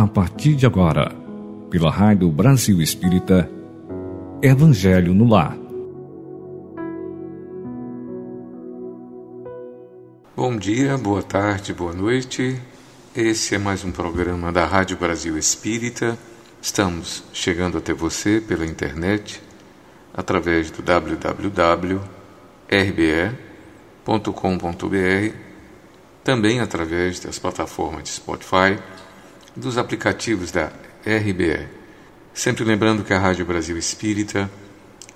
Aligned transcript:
a 0.00 0.06
partir 0.06 0.54
de 0.54 0.64
agora, 0.64 1.14
pela 1.68 1.90
Rádio 1.90 2.30
Brasil 2.30 2.80
Espírita, 2.80 3.50
Evangelho 4.40 5.12
no 5.12 5.28
Lar. 5.28 5.54
Bom 10.34 10.56
dia, 10.56 10.96
boa 10.96 11.22
tarde, 11.22 11.74
boa 11.74 11.92
noite. 11.92 12.58
Esse 13.14 13.56
é 13.56 13.58
mais 13.58 13.84
um 13.84 13.92
programa 13.92 14.50
da 14.50 14.64
Rádio 14.64 14.96
Brasil 14.96 15.36
Espírita. 15.36 16.16
Estamos 16.62 17.22
chegando 17.34 17.76
até 17.76 17.92
você 17.92 18.40
pela 18.40 18.64
internet 18.64 19.42
através 20.14 20.70
do 20.70 20.80
www.rbe.com.br, 20.80 22.00
também 26.24 26.58
através 26.58 27.20
das 27.20 27.38
plataformas 27.38 28.04
de 28.04 28.08
Spotify, 28.08 28.78
dos 29.56 29.76
aplicativos 29.78 30.50
da 30.50 30.72
RBE. 31.04 31.68
Sempre 32.32 32.64
lembrando 32.64 33.04
que 33.04 33.12
a 33.12 33.18
Rádio 33.18 33.44
Brasil 33.44 33.76
Espírita 33.76 34.50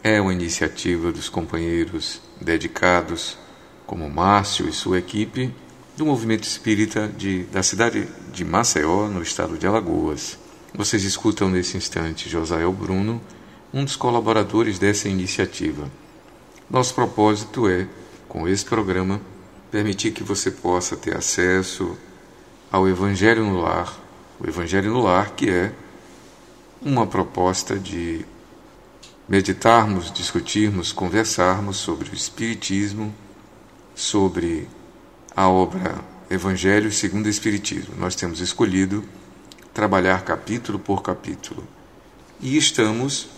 é 0.02 0.20
uma 0.20 0.32
iniciativa 0.32 1.10
dos 1.12 1.28
companheiros 1.28 2.20
dedicados, 2.40 3.38
como 3.86 4.10
Márcio 4.10 4.68
e 4.68 4.72
sua 4.72 4.98
equipe, 4.98 5.54
do 5.96 6.04
movimento 6.04 6.42
espírita 6.42 7.08
de, 7.16 7.44
da 7.44 7.62
cidade 7.62 8.08
de 8.32 8.44
Maceió, 8.44 9.08
no 9.08 9.22
estado 9.22 9.56
de 9.56 9.66
Alagoas. 9.66 10.36
Vocês 10.74 11.04
escutam 11.04 11.48
nesse 11.48 11.76
instante 11.76 12.28
Josael 12.28 12.72
Bruno, 12.72 13.20
um 13.72 13.84
dos 13.84 13.94
colaboradores 13.94 14.78
dessa 14.78 15.08
iniciativa. 15.08 15.88
Nosso 16.68 16.94
propósito 16.94 17.68
é, 17.68 17.86
com 18.28 18.48
esse 18.48 18.64
programa, 18.64 19.20
permitir 19.70 20.10
que 20.10 20.24
você 20.24 20.50
possa 20.50 20.96
ter 20.96 21.16
acesso 21.16 21.96
ao 22.70 22.88
Evangelho 22.88 23.44
no 23.44 23.60
Lar, 23.60 24.03
o 24.40 24.48
Evangelho 24.48 24.92
no 24.92 25.02
Lar, 25.02 25.30
que 25.34 25.48
é 25.48 25.72
uma 26.82 27.06
proposta 27.06 27.78
de 27.78 28.24
meditarmos, 29.28 30.12
discutirmos, 30.12 30.92
conversarmos 30.92 31.76
sobre 31.78 32.10
o 32.10 32.14
Espiritismo, 32.14 33.14
sobre 33.94 34.68
a 35.34 35.48
obra 35.48 36.04
Evangelho 36.28 36.90
segundo 36.90 37.26
o 37.26 37.30
Espiritismo. 37.30 37.94
Nós 37.98 38.14
temos 38.14 38.40
escolhido 38.40 39.04
trabalhar 39.72 40.22
capítulo 40.22 40.78
por 40.78 41.02
capítulo. 41.02 41.66
E 42.40 42.56
estamos 42.56 43.28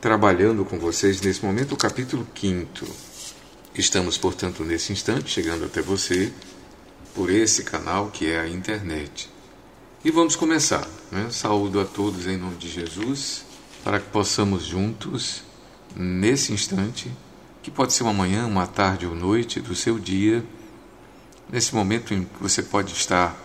trabalhando 0.00 0.64
com 0.64 0.78
vocês 0.78 1.20
nesse 1.20 1.44
momento 1.44 1.72
o 1.72 1.76
capítulo 1.76 2.26
5. 2.38 2.86
Estamos, 3.74 4.16
portanto, 4.16 4.64
nesse 4.64 4.92
instante 4.92 5.30
chegando 5.30 5.64
até 5.64 5.80
você 5.80 6.32
por 7.14 7.30
esse 7.30 7.62
canal 7.62 8.10
que 8.10 8.30
é 8.30 8.40
a 8.40 8.48
internet. 8.48 9.30
E 10.06 10.10
vamos 10.12 10.36
começar. 10.36 10.86
Né? 11.10 11.30
Saúdo 11.32 11.80
a 11.80 11.84
todos 11.84 12.28
em 12.28 12.36
nome 12.36 12.54
de 12.58 12.70
Jesus, 12.70 13.44
para 13.82 13.98
que 13.98 14.08
possamos 14.08 14.62
juntos, 14.62 15.42
nesse 15.96 16.52
instante, 16.52 17.10
que 17.60 17.72
pode 17.72 17.92
ser 17.92 18.04
uma 18.04 18.12
manhã, 18.12 18.46
uma 18.46 18.68
tarde 18.68 19.04
ou 19.04 19.16
noite 19.16 19.58
do 19.58 19.74
seu 19.74 19.98
dia, 19.98 20.44
nesse 21.50 21.74
momento 21.74 22.14
em 22.14 22.22
que 22.22 22.40
você 22.40 22.62
pode 22.62 22.92
estar 22.92 23.36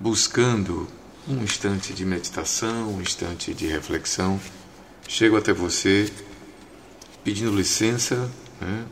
buscando 0.00 0.88
um 1.28 1.44
instante 1.44 1.94
de 1.94 2.04
meditação, 2.04 2.96
um 2.96 3.00
instante 3.00 3.54
de 3.54 3.68
reflexão, 3.68 4.40
chego 5.06 5.36
até 5.36 5.52
você 5.52 6.12
pedindo 7.22 7.54
licença, 7.54 8.28
né? 8.60 8.84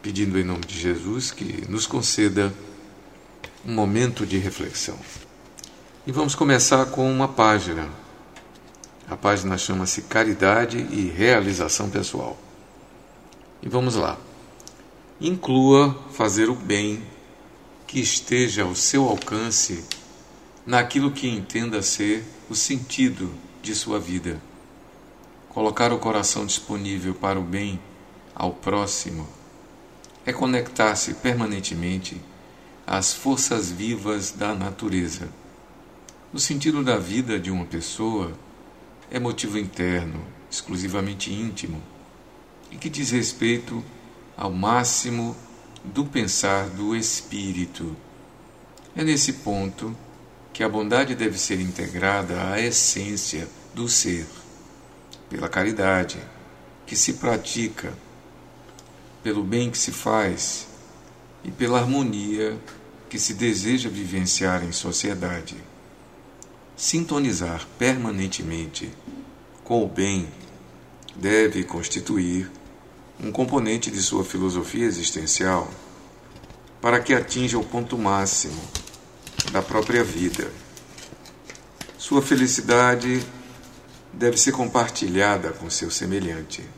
pedindo 0.00 0.38
em 0.38 0.44
nome 0.44 0.64
de 0.64 0.80
Jesus 0.80 1.30
que 1.30 1.68
nos 1.68 1.86
conceda 1.86 2.50
um 3.66 3.74
momento 3.74 4.24
de 4.24 4.38
reflexão. 4.38 4.98
E 6.04 6.10
vamos 6.10 6.34
começar 6.34 6.86
com 6.86 7.08
uma 7.08 7.28
página. 7.28 7.88
A 9.08 9.16
página 9.16 9.56
chama-se 9.56 10.02
Caridade 10.02 10.78
e 10.90 11.06
Realização 11.06 11.88
Pessoal. 11.88 12.36
E 13.62 13.68
vamos 13.68 13.94
lá. 13.94 14.18
Inclua 15.20 15.96
fazer 16.10 16.50
o 16.50 16.56
bem 16.56 17.00
que 17.86 18.00
esteja 18.00 18.64
ao 18.64 18.74
seu 18.74 19.08
alcance 19.08 19.84
naquilo 20.66 21.12
que 21.12 21.28
entenda 21.28 21.80
ser 21.82 22.24
o 22.50 22.54
sentido 22.56 23.32
de 23.62 23.72
sua 23.72 24.00
vida. 24.00 24.42
Colocar 25.50 25.92
o 25.92 26.00
coração 26.00 26.44
disponível 26.44 27.14
para 27.14 27.38
o 27.38 27.44
bem 27.44 27.80
ao 28.34 28.52
próximo 28.52 29.28
é 30.26 30.32
conectar-se 30.32 31.14
permanentemente 31.14 32.20
às 32.84 33.14
forças 33.14 33.70
vivas 33.70 34.32
da 34.32 34.52
natureza. 34.52 35.41
O 36.34 36.40
sentido 36.40 36.82
da 36.82 36.96
vida 36.96 37.38
de 37.38 37.50
uma 37.50 37.66
pessoa 37.66 38.32
é 39.10 39.18
motivo 39.18 39.58
interno, 39.58 40.24
exclusivamente 40.50 41.30
íntimo, 41.30 41.82
e 42.70 42.76
que 42.78 42.88
diz 42.88 43.10
respeito 43.10 43.84
ao 44.34 44.50
máximo 44.50 45.36
do 45.84 46.06
pensar 46.06 46.70
do 46.70 46.96
espírito. 46.96 47.94
É 48.96 49.04
nesse 49.04 49.34
ponto 49.34 49.94
que 50.54 50.64
a 50.64 50.68
bondade 50.70 51.14
deve 51.14 51.36
ser 51.36 51.60
integrada 51.60 52.50
à 52.50 52.58
essência 52.58 53.46
do 53.74 53.86
ser, 53.86 54.26
pela 55.28 55.50
caridade 55.50 56.16
que 56.86 56.96
se 56.96 57.12
pratica, 57.14 57.92
pelo 59.22 59.44
bem 59.44 59.70
que 59.70 59.76
se 59.76 59.92
faz 59.92 60.66
e 61.44 61.50
pela 61.50 61.78
harmonia 61.78 62.58
que 63.10 63.18
se 63.18 63.34
deseja 63.34 63.90
vivenciar 63.90 64.64
em 64.64 64.72
sociedade. 64.72 65.71
Sintonizar 66.82 67.64
permanentemente 67.78 68.92
com 69.62 69.84
o 69.84 69.88
bem 69.88 70.28
deve 71.14 71.62
constituir 71.62 72.50
um 73.22 73.30
componente 73.30 73.88
de 73.88 74.02
sua 74.02 74.24
filosofia 74.24 74.84
existencial 74.84 75.70
para 76.80 76.98
que 76.98 77.14
atinja 77.14 77.56
o 77.56 77.64
ponto 77.64 77.96
máximo 77.96 78.60
da 79.52 79.62
própria 79.62 80.02
vida. 80.02 80.50
Sua 81.96 82.20
felicidade 82.20 83.24
deve 84.12 84.36
ser 84.36 84.50
compartilhada 84.50 85.52
com 85.52 85.70
seu 85.70 85.88
semelhante, 85.88 86.68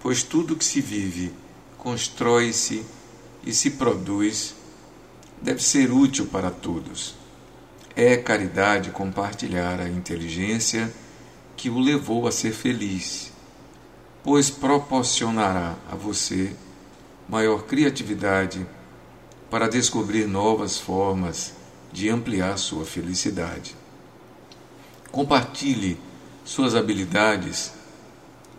pois 0.00 0.22
tudo 0.22 0.54
que 0.54 0.64
se 0.64 0.80
vive, 0.80 1.34
constrói-se 1.78 2.86
e 3.44 3.52
se 3.52 3.70
produz 3.70 4.54
deve 5.42 5.60
ser 5.60 5.90
útil 5.90 6.26
para 6.26 6.48
todos. 6.48 7.18
É 8.02 8.16
caridade 8.16 8.92
compartilhar 8.92 9.78
a 9.78 9.86
inteligência 9.86 10.90
que 11.54 11.68
o 11.68 11.78
levou 11.78 12.26
a 12.26 12.32
ser 12.32 12.54
feliz, 12.54 13.30
pois 14.24 14.48
proporcionará 14.48 15.76
a 15.92 15.94
você 15.94 16.56
maior 17.28 17.64
criatividade 17.64 18.66
para 19.50 19.68
descobrir 19.68 20.26
novas 20.26 20.78
formas 20.78 21.52
de 21.92 22.08
ampliar 22.08 22.56
sua 22.56 22.86
felicidade. 22.86 23.76
Compartilhe 25.12 26.00
suas 26.42 26.74
habilidades 26.74 27.70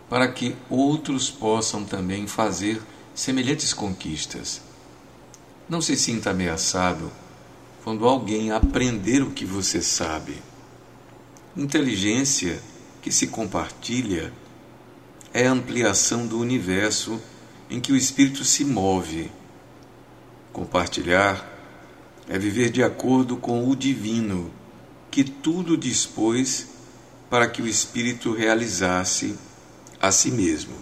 para 0.08 0.28
que 0.28 0.54
outros 0.70 1.32
possam 1.32 1.84
também 1.84 2.28
fazer 2.28 2.80
semelhantes 3.12 3.74
conquistas. 3.74 4.62
Não 5.68 5.82
se 5.82 5.96
sinta 5.96 6.30
ameaçado 6.30 7.10
quando 7.84 8.06
alguém 8.06 8.50
aprender 8.50 9.22
o 9.22 9.30
que 9.30 9.44
você 9.44 9.82
sabe. 9.82 10.36
Inteligência 11.56 12.60
que 13.00 13.10
se 13.10 13.26
compartilha 13.26 14.32
é 15.32 15.46
a 15.46 15.52
ampliação 15.52 16.26
do 16.26 16.38
universo 16.38 17.20
em 17.68 17.80
que 17.80 17.92
o 17.92 17.96
espírito 17.96 18.44
se 18.44 18.64
move 18.64 19.30
Compartilhar 20.52 21.48
é 22.28 22.38
viver 22.38 22.70
de 22.70 22.82
acordo 22.82 23.38
com 23.38 23.68
o 23.68 23.74
divino, 23.74 24.52
que 25.10 25.24
tudo 25.24 25.78
dispôs 25.78 26.68
para 27.30 27.48
que 27.48 27.62
o 27.62 27.66
espírito 27.66 28.34
realizasse 28.34 29.34
a 29.98 30.12
si 30.12 30.30
mesmo. 30.30 30.74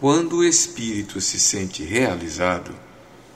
Quando 0.00 0.38
o 0.38 0.44
espírito 0.44 1.20
se 1.20 1.38
sente 1.38 1.84
realizado, 1.84 2.74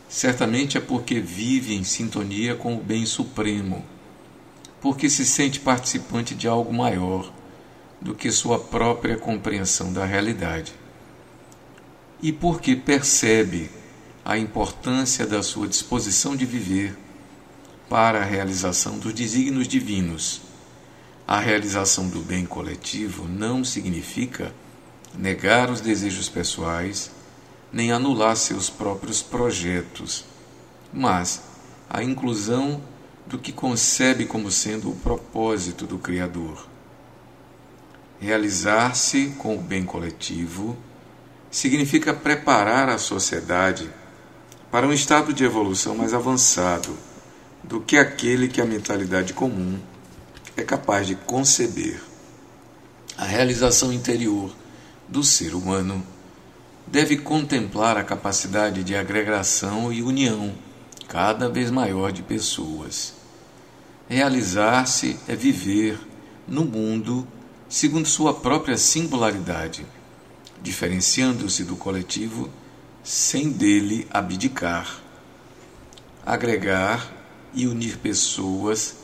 certamente 0.09 0.77
é 0.79 0.81
porque 0.81 1.21
vive 1.21 1.75
em 1.75 1.85
sintonia 1.85 2.55
com 2.55 2.77
o 2.77 2.83
bem 2.83 3.05
supremo, 3.05 3.85
porque 4.81 5.11
se 5.11 5.25
sente 5.25 5.61
participante 5.61 6.35
de 6.35 6.47
algo 6.47 6.73
maior 6.73 7.33
do 8.01 8.15
que 8.15 8.31
sua 8.31 8.59
própria 8.59 9.17
compreensão 9.17 9.93
da 9.93 10.05
realidade, 10.05 10.73
e 12.23 12.33
porque 12.33 12.77
percebe 12.77 13.71
a 14.25 14.39
importância 14.39 15.27
da 15.27 15.43
sua 15.43 15.69
disposição 15.69 16.37
de 16.37 16.45
viver 16.45 16.97
para 17.89 18.21
a 18.21 18.25
realização 18.25 18.99
dos 18.99 19.13
desígnios 19.13 19.69
divinos. 19.69 20.43
A 21.27 21.39
realização 21.39 22.09
do 22.09 22.21
bem 22.21 22.45
coletivo 22.45 23.27
não 23.27 23.65
significa 23.65 24.53
negar 25.17 25.71
os 25.71 25.81
desejos 25.81 26.29
pessoais, 26.29 27.11
nem 27.77 27.93
anular 27.93 28.35
seus 28.37 28.71
próprios 28.71 29.21
projetos, 29.21 30.25
mas 30.91 31.43
a 31.91 32.03
inclusão 32.03 32.81
do 33.27 33.39
que 33.39 33.53
concebe 33.53 34.25
como 34.25 34.51
sendo 34.51 34.91
o 34.91 34.97
propósito 34.97 35.87
do 35.87 35.99
Criador. 35.99 36.67
Realizar-se 38.19 39.35
com 39.37 39.57
o 39.57 39.61
bem 39.61 39.85
coletivo 39.85 40.75
significa 41.51 42.15
preparar 42.15 42.89
a 42.89 42.97
sociedade 42.97 43.91
para 44.71 44.87
um 44.87 44.93
estado 44.93 45.35
de 45.35 45.45
evolução 45.45 45.95
mais 45.95 46.15
avançado 46.15 46.97
do 47.63 47.79
que 47.79 47.99
aquele 47.99 48.49
que 48.49 48.63
a 48.63 48.65
mentalidade 48.65 49.35
comum 49.35 49.79
é 50.57 50.63
capaz 50.63 51.07
de 51.07 51.15
conceber. 51.15 52.03
A 53.19 53.27
realização 53.27 53.93
interior 53.93 54.51
do 55.07 55.23
ser 55.23 55.55
humano 55.55 56.16
deve 56.87 57.17
contemplar 57.17 57.97
a 57.97 58.05
capacidade 58.05 58.85
de 58.85 58.95
agregação 58.95 59.93
e 59.93 60.03
união 60.03 60.55
cada 61.09 61.49
vez 61.49 61.71
maior 61.71 62.13
de 62.13 62.23
pessoas. 62.23 63.15
Realizar-se 64.09 65.19
é 65.27 65.35
viver 65.35 65.99
no 66.47 66.65
mundo 66.65 67.27
segundo 67.69 68.07
sua 68.07 68.33
própria 68.33 68.79
singularidade, 68.79 69.85
diferenciando-se 70.63 71.65
do 71.65 71.77
coletivo 71.77 72.49
sem 73.03 73.51
dele 73.51 74.07
abdicar. 74.11 75.01
Agregar 76.25 77.13
e 77.53 77.67
unir 77.67 77.99
pessoas 77.99 78.97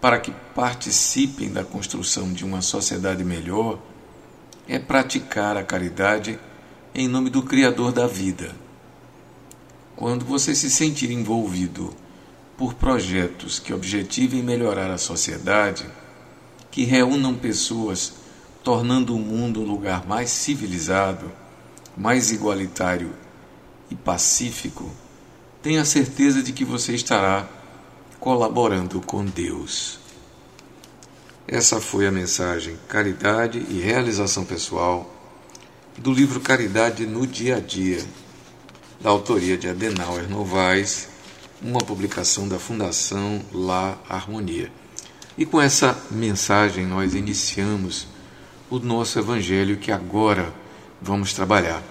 para 0.00 0.18
que 0.18 0.32
participem 0.54 1.52
da 1.52 1.64
construção 1.64 2.32
de 2.32 2.44
uma 2.44 2.60
sociedade 2.60 3.24
melhor 3.24 3.78
é 4.68 4.78
praticar 4.78 5.56
a 5.56 5.62
caridade 5.62 6.38
em 6.94 7.08
nome 7.08 7.28
do 7.28 7.42
Criador 7.42 7.90
da 7.90 8.06
vida. 8.06 8.54
Quando 9.96 10.24
você 10.24 10.54
se 10.54 10.70
sentir 10.70 11.10
envolvido 11.10 11.92
por 12.56 12.74
projetos 12.74 13.58
que 13.58 13.74
objetivem 13.74 14.44
melhorar 14.44 14.92
a 14.92 14.98
sociedade, 14.98 15.84
que 16.70 16.84
reúnam 16.84 17.34
pessoas, 17.34 18.14
tornando 18.62 19.14
o 19.14 19.18
mundo 19.18 19.60
um 19.60 19.66
lugar 19.66 20.06
mais 20.06 20.30
civilizado, 20.30 21.30
mais 21.96 22.30
igualitário 22.30 23.12
e 23.90 23.96
pacífico, 23.96 24.88
tenha 25.60 25.84
certeza 25.84 26.44
de 26.44 26.52
que 26.52 26.64
você 26.64 26.94
estará 26.94 27.48
colaborando 28.20 29.00
com 29.00 29.24
Deus. 29.24 29.98
Essa 31.46 31.80
foi 31.80 32.06
a 32.06 32.12
mensagem 32.12 32.78
Caridade 32.88 33.58
e 33.68 33.80
Realização 33.80 34.44
Pessoal 34.44 35.13
do 35.98 36.12
livro 36.12 36.40
Caridade 36.40 37.06
no 37.06 37.26
Dia 37.26 37.56
a 37.56 37.60
Dia, 37.60 38.04
da 39.00 39.10
autoria 39.10 39.56
de 39.56 39.68
Adenauer 39.68 40.28
Novaes, 40.28 41.08
uma 41.62 41.80
publicação 41.80 42.48
da 42.48 42.58
Fundação 42.58 43.42
La 43.52 43.98
Harmonia. 44.08 44.70
E 45.38 45.46
com 45.46 45.60
essa 45.60 45.96
mensagem 46.10 46.84
nós 46.84 47.14
iniciamos 47.14 48.08
o 48.68 48.78
nosso 48.78 49.18
evangelho 49.18 49.76
que 49.76 49.92
agora 49.92 50.52
vamos 51.00 51.32
trabalhar. 51.32 51.82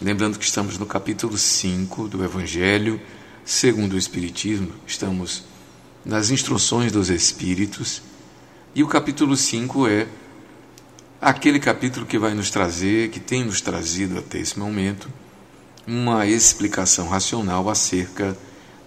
Lembrando 0.00 0.38
que 0.38 0.44
estamos 0.44 0.76
no 0.76 0.86
capítulo 0.86 1.38
5 1.38 2.08
do 2.08 2.24
Evangelho 2.24 3.00
segundo 3.44 3.94
o 3.94 3.98
Espiritismo, 3.98 4.72
estamos 4.86 5.44
nas 6.04 6.30
instruções 6.30 6.90
dos 6.90 7.10
Espíritos, 7.10 8.02
e 8.74 8.82
o 8.82 8.88
capítulo 8.88 9.36
5 9.36 9.86
é 9.86 10.06
aquele 11.22 11.60
capítulo 11.60 12.04
que 12.04 12.18
vai 12.18 12.34
nos 12.34 12.50
trazer, 12.50 13.10
que 13.10 13.20
tem 13.20 13.44
nos 13.44 13.60
trazido 13.60 14.18
até 14.18 14.38
esse 14.38 14.58
momento, 14.58 15.08
uma 15.86 16.26
explicação 16.26 17.08
racional 17.08 17.70
acerca 17.70 18.36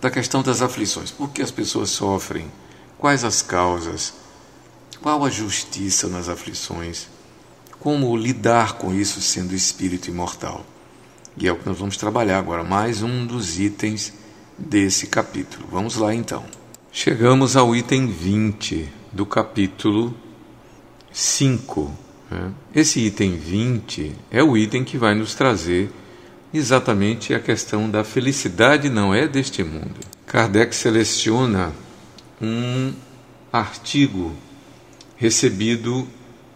da 0.01 0.11
questão 0.11 0.43
das 0.43 0.61
aflições. 0.61 1.11
Por 1.11 1.29
que 1.29 1.41
as 1.41 1.49
pessoas 1.49 1.91
sofrem? 1.91 2.51
Quais 2.97 3.23
as 3.23 3.41
causas? 3.41 4.13
Qual 5.01 5.23
a 5.23 5.29
justiça 5.29 6.09
nas 6.09 6.27
aflições? 6.27 7.07
Como 7.79 8.15
lidar 8.17 8.73
com 8.73 8.93
isso 8.93 9.21
sendo 9.21 9.55
espírito 9.55 10.09
imortal? 10.09 10.65
E 11.37 11.47
é 11.47 11.51
o 11.53 11.57
que 11.57 11.67
nós 11.67 11.77
vamos 11.77 11.95
trabalhar 11.95 12.37
agora, 12.37 12.65
mais 12.65 13.01
um 13.01 13.25
dos 13.25 13.59
itens 13.59 14.13
desse 14.57 15.07
capítulo. 15.07 15.65
Vamos 15.71 15.95
lá 15.95 16.13
então. 16.13 16.45
Chegamos 16.91 17.55
ao 17.55 17.73
item 17.73 18.07
20 18.07 18.89
do 19.13 19.25
capítulo 19.25 20.15
5 21.11 22.04
né? 22.04 22.04
Esse 22.73 22.99
item 22.99 23.37
20 23.37 24.13
é 24.31 24.43
o 24.43 24.57
item 24.57 24.83
que 24.83 24.97
vai 24.97 25.15
nos 25.15 25.35
trazer 25.35 25.91
exatamente 26.53 27.33
a 27.33 27.39
questão 27.39 27.89
da 27.89 28.03
felicidade 28.03 28.89
não 28.89 29.13
é 29.13 29.27
deste 29.27 29.63
mundo. 29.63 29.95
Kardec 30.25 30.75
seleciona 30.75 31.73
um 32.41 32.93
artigo 33.51 34.33
recebido 35.17 36.07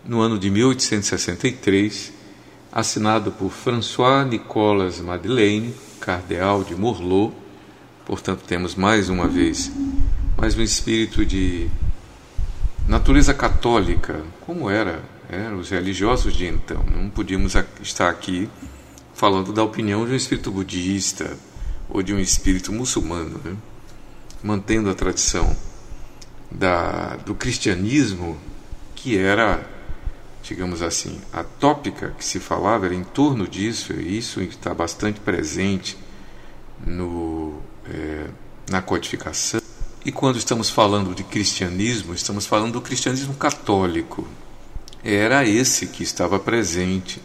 no 0.06 0.22
ano 0.22 0.38
de 0.38 0.50
1863, 0.50 2.14
assinado 2.72 3.32
por 3.32 3.52
François 3.52 4.26
Nicolas 4.26 5.00
Madeleine, 5.00 5.74
cardeal 6.00 6.64
de 6.64 6.76
Morlot. 6.76 7.34
Portanto, 8.06 8.44
temos 8.48 8.76
mais 8.76 9.10
uma 9.10 9.28
vez 9.28 9.72
mais 10.38 10.58
um 10.58 10.62
espírito 10.62 11.26
de 11.26 11.68
natureza 12.88 13.34
católica, 13.34 14.24
como 14.46 14.70
era 14.70 15.04
os 15.60 15.70
religiosos 15.70 16.34
de 16.34 16.48
então. 16.48 16.84
Não 16.84 17.10
podíamos 17.10 17.54
estar 17.82 18.10
aqui 18.10 18.50
falando 19.14 19.52
da 19.52 19.64
opinião 19.64 20.06
de 20.06 20.14
um 20.14 20.16
espírito 20.16 20.52
budista 20.52 21.38
ou 21.90 22.02
de 22.02 22.14
um 22.14 22.20
espírito 22.20 22.72
muçulmano, 22.72 23.40
né? 23.44 23.56
mantendo 24.44 24.90
a 24.90 24.96
tradição 24.96 25.56
da, 26.50 27.18
do 27.18 27.36
cristianismo, 27.36 28.38
que 28.96 29.18
era, 29.18 29.68
digamos 30.42 30.82
assim, 30.82 31.20
a 31.32 31.44
tópica 31.44 32.14
que 32.18 32.24
se 32.24 32.40
falava 32.40 32.86
era 32.86 32.96
em 32.96 33.04
torno 33.04 33.48
disso, 33.48 33.94
e 33.94 34.18
isso 34.18 34.42
está 34.42 34.74
bastante 34.74 35.20
presente 35.20 35.98
no, 36.86 37.60
é, 37.86 38.28
na 38.70 38.82
codificação. 38.82 39.62
E 40.06 40.12
quando 40.12 40.38
estamos 40.38 40.70
falando 40.70 41.14
de 41.14 41.24
cristianismo, 41.24 42.14
estamos 42.14 42.46
falando 42.46 42.74
do 42.74 42.82
cristianismo 42.82 43.34
católico, 43.34 44.26
era 45.04 45.48
esse 45.48 45.88
que 45.88 46.04
estava 46.04 46.40
presente, 46.40 47.22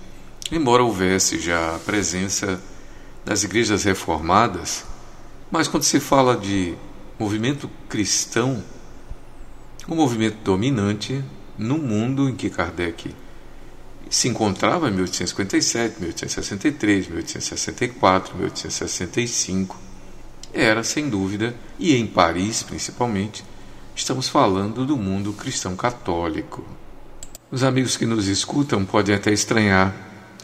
embora 0.50 0.82
houvesse 0.82 1.40
já 1.40 1.74
a 1.74 1.78
presença 1.78 2.60
das 3.24 3.42
igrejas 3.42 3.84
reformadas, 3.84 4.84
mas 5.50 5.68
quando 5.68 5.82
se 5.82 5.98
fala 5.98 6.36
de 6.36 6.74
movimento 7.18 7.70
cristão, 7.88 8.62
o 9.88 9.94
movimento 9.94 10.38
dominante 10.44 11.22
no 11.56 11.78
mundo 11.78 12.28
em 12.28 12.34
que 12.34 12.50
Kardec 12.50 13.14
se 14.10 14.28
encontrava 14.28 14.88
em 14.88 14.92
1857, 14.92 16.00
1863, 16.00 17.08
1864, 17.08 18.36
1865, 18.36 19.76
era 20.52 20.84
sem 20.84 21.08
dúvida, 21.08 21.54
e 21.78 21.96
em 21.96 22.06
Paris 22.06 22.62
principalmente, 22.62 23.44
estamos 23.94 24.28
falando 24.28 24.86
do 24.86 24.96
mundo 24.96 25.32
cristão 25.32 25.74
católico. 25.74 26.64
Os 27.54 27.62
amigos 27.62 27.96
que 27.96 28.04
nos 28.04 28.26
escutam 28.26 28.84
podem 28.84 29.14
até 29.14 29.32
estranhar 29.32 29.94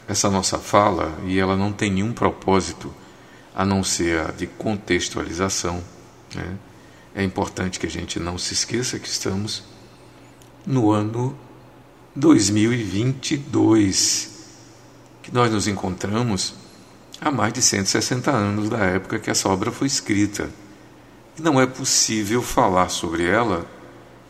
essa 0.07 0.29
nossa 0.29 0.57
fala 0.57 1.13
e 1.25 1.37
ela 1.37 1.57
não 1.57 1.73
tem 1.73 1.91
nenhum 1.91 2.13
propósito 2.13 2.89
a 3.53 3.65
não 3.65 3.83
ser 3.83 4.21
a 4.21 4.31
de 4.31 4.47
contextualização. 4.47 5.83
Né? 6.33 6.55
É 7.13 7.21
importante 7.21 7.81
que 7.81 7.85
a 7.85 7.89
gente 7.89 8.17
não 8.17 8.37
se 8.37 8.53
esqueça 8.53 8.97
que 8.97 9.09
estamos 9.09 9.61
no 10.65 10.89
ano 10.89 11.37
2022, 12.15 14.29
que 15.21 15.33
nós 15.33 15.51
nos 15.51 15.67
encontramos 15.67 16.55
há 17.19 17.29
mais 17.29 17.51
de 17.51 17.61
160 17.61 18.31
anos 18.31 18.69
da 18.69 18.85
época 18.85 19.19
que 19.19 19.29
essa 19.29 19.49
obra 19.49 19.69
foi 19.69 19.87
escrita. 19.87 20.49
E 21.37 21.41
não 21.41 21.59
é 21.59 21.67
possível 21.67 22.41
falar 22.41 22.87
sobre 22.87 23.25
ela 23.25 23.67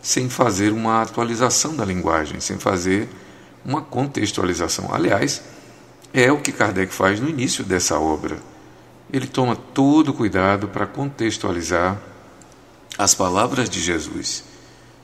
sem 0.02 0.30
fazer 0.30 0.72
uma 0.72 1.02
atualização 1.02 1.76
da 1.76 1.86
linguagem, 1.86 2.40
sem 2.40 2.58
fazer 2.58 3.08
uma 3.64 3.82
contextualização. 3.82 4.94
Aliás, 4.94 5.42
é 6.14 6.32
o 6.32 6.42
que 6.42 6.52
Kardec 6.52 6.94
faz 6.94 7.20
no 7.20 7.30
início 7.30 7.64
dessa 7.64 8.00
obra. 8.00 8.38
Ele 9.14 9.28
toma 9.28 9.56
todo 9.56 10.14
cuidado 10.14 10.68
para 10.68 10.88
contextualizar 10.88 12.02
as 12.98 13.14
palavras 13.14 13.70
de 13.70 13.80
Jesus. 13.80 14.44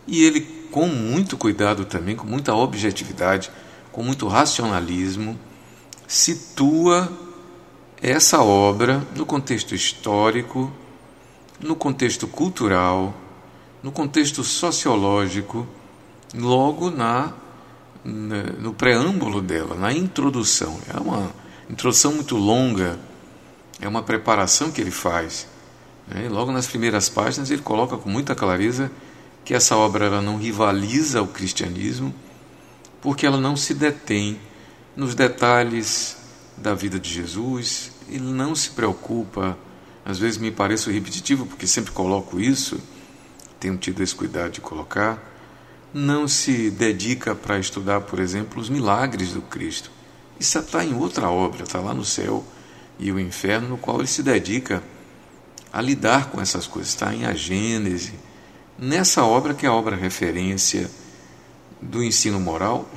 E 0.08 0.24
ele, 0.24 0.42
com 0.72 0.88
muito 0.88 1.38
cuidado 1.38 1.86
também, 1.86 2.16
com 2.16 2.26
muita 2.26 2.54
objetividade, 2.54 3.52
com 3.92 4.02
muito 4.02 4.28
racionalismo, 4.28 5.38
situa 6.08 7.12
essa 8.02 8.42
obra 8.42 9.06
no 9.16 9.26
contexto 9.26 9.76
histórico, 9.76 10.72
no 11.60 11.76
contexto 11.76 12.28
cultural, 12.28 13.14
no 13.82 13.92
contexto 13.92 14.44
sociológico, 14.44 15.68
logo 16.34 16.90
na, 16.90 17.34
na, 18.04 18.44
no 18.60 18.74
preâmbulo 18.74 19.42
dela, 19.42 19.76
na 19.76 19.94
introdução. 19.94 20.80
É 20.94 21.00
uma 21.00 21.32
introdução 21.70 22.14
muito 22.14 22.36
longa, 22.36 23.00
é 23.80 23.88
uma 23.88 24.02
preparação 24.02 24.72
que 24.72 24.82
ele 24.82 24.92
faz 24.92 25.48
Né? 26.08 26.28
Logo 26.30 26.52
nas 26.52 26.68
primeiras 26.68 27.10
páginas 27.10 27.52
ele 27.52 27.62
coloca 27.62 27.98
com 27.98 28.10
muita 28.10 28.34
clareza 28.34 28.90
que 29.44 29.54
essa 29.54 29.76
obra 29.76 30.06
ela 30.06 30.22
não 30.22 30.38
rivaliza 30.38 31.22
o 31.22 31.28
cristianismo, 31.28 32.14
porque 33.02 33.26
ela 33.26 33.40
não 33.40 33.56
se 33.56 33.74
detém 33.74 34.40
nos 34.96 35.16
detalhes 35.16 36.18
da 36.58 36.74
vida 36.74 37.00
de 37.00 37.14
Jesus, 37.14 37.92
ele 38.10 38.26
não 38.26 38.56
se 38.56 38.72
preocupa, 38.72 39.58
às 40.04 40.18
vezes 40.18 40.38
me 40.38 40.52
pareço 40.52 40.90
repetitivo 40.90 41.46
porque 41.46 41.68
sempre 41.68 41.92
coloco 41.92 42.40
isso, 42.40 42.80
tenho 43.60 43.78
tido 43.78 44.02
esse 44.02 44.16
cuidado 44.16 44.52
de 44.52 44.62
colocar, 44.62 45.22
não 45.94 46.28
se 46.28 46.70
dedica 46.70 47.34
para 47.34 47.60
estudar, 47.60 48.02
por 48.02 48.20
exemplo, 48.20 48.62
os 48.62 48.70
milagres 48.70 49.34
do 49.34 49.42
Cristo. 49.42 49.92
Isso 50.40 50.60
está 50.60 50.84
em 50.84 50.94
outra 50.94 51.30
obra, 51.30 51.64
está 51.64 51.80
lá 51.80 51.94
no 51.94 52.06
céu 52.06 52.46
e 53.00 53.12
o 53.12 53.20
inferno, 53.20 53.70
no 53.70 53.78
qual 53.78 54.00
ele 54.00 54.08
se 54.08 54.22
dedica 54.22 54.84
a 55.72 55.82
lidar 55.82 56.30
com 56.30 56.40
essas 56.40 56.68
coisas, 56.68 56.90
está 56.90 57.14
em 57.14 57.26
A 57.26 57.34
Gênese. 57.34 58.14
Nessa 58.78 59.24
obra, 59.24 59.54
que 59.54 59.66
é 59.66 59.70
a 59.70 59.74
obra 59.74 59.96
referência 59.96 60.90
do 61.82 62.04
ensino 62.04 62.40
moral, 62.40 62.90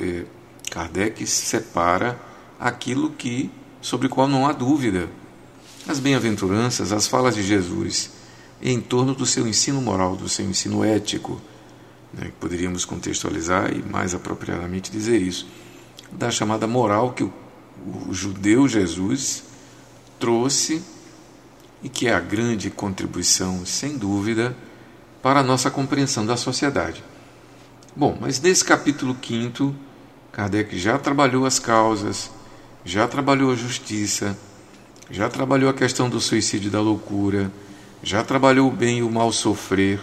eh, 0.00 0.24
Kardec 0.70 1.26
separa 1.26 2.18
aquilo 2.58 3.10
que 3.10 3.50
sobre 3.80 4.06
o 4.06 4.10
qual 4.10 4.28
não 4.28 4.46
há 4.46 4.52
dúvida. 4.52 5.08
As 5.86 6.00
bem-aventuranças, 6.00 6.92
as 6.92 7.06
falas 7.06 7.34
de 7.34 7.42
Jesus 7.42 8.10
em 8.60 8.80
torno 8.80 9.14
do 9.14 9.26
seu 9.26 9.46
ensino 9.46 9.80
moral, 9.80 10.16
do 10.16 10.28
seu 10.28 10.48
ensino 10.48 10.84
ético, 10.84 11.40
né, 12.12 12.30
poderíamos 12.40 12.84
contextualizar 12.84 13.72
e 13.72 13.82
mais 13.82 14.14
apropriadamente 14.14 14.90
dizer 14.90 15.20
isso, 15.20 15.46
da 16.10 16.30
chamada 16.30 16.66
moral 16.66 17.12
que 17.12 17.24
o, 17.24 17.32
o 18.08 18.14
judeu 18.14 18.66
Jesus 18.66 19.44
trouxe 20.18 20.82
e 21.82 21.88
que 21.88 22.06
é 22.06 22.14
a 22.14 22.20
grande 22.20 22.70
contribuição, 22.70 23.66
sem 23.66 23.98
dúvida, 23.98 24.56
para 25.22 25.40
a 25.40 25.42
nossa 25.42 25.70
compreensão 25.70 26.24
da 26.24 26.36
sociedade. 26.36 27.04
Bom, 27.94 28.16
mas 28.20 28.40
nesse 28.40 28.64
capítulo 28.64 29.16
5, 29.20 29.74
Kardec 30.32 30.78
já 30.78 30.98
trabalhou 30.98 31.44
as 31.46 31.58
causas, 31.58 32.30
já 32.84 33.08
trabalhou 33.08 33.50
a 33.50 33.54
justiça, 33.54 34.36
já 35.10 35.28
trabalhou 35.28 35.70
a 35.70 35.74
questão 35.74 36.08
do 36.08 36.20
suicídio 36.20 36.68
e 36.68 36.70
da 36.70 36.80
loucura, 36.80 37.50
já 38.02 38.22
trabalhou 38.22 38.68
o 38.68 38.72
bem 38.72 38.98
e 38.98 39.02
o 39.02 39.10
mal 39.10 39.32
sofrer, 39.32 40.00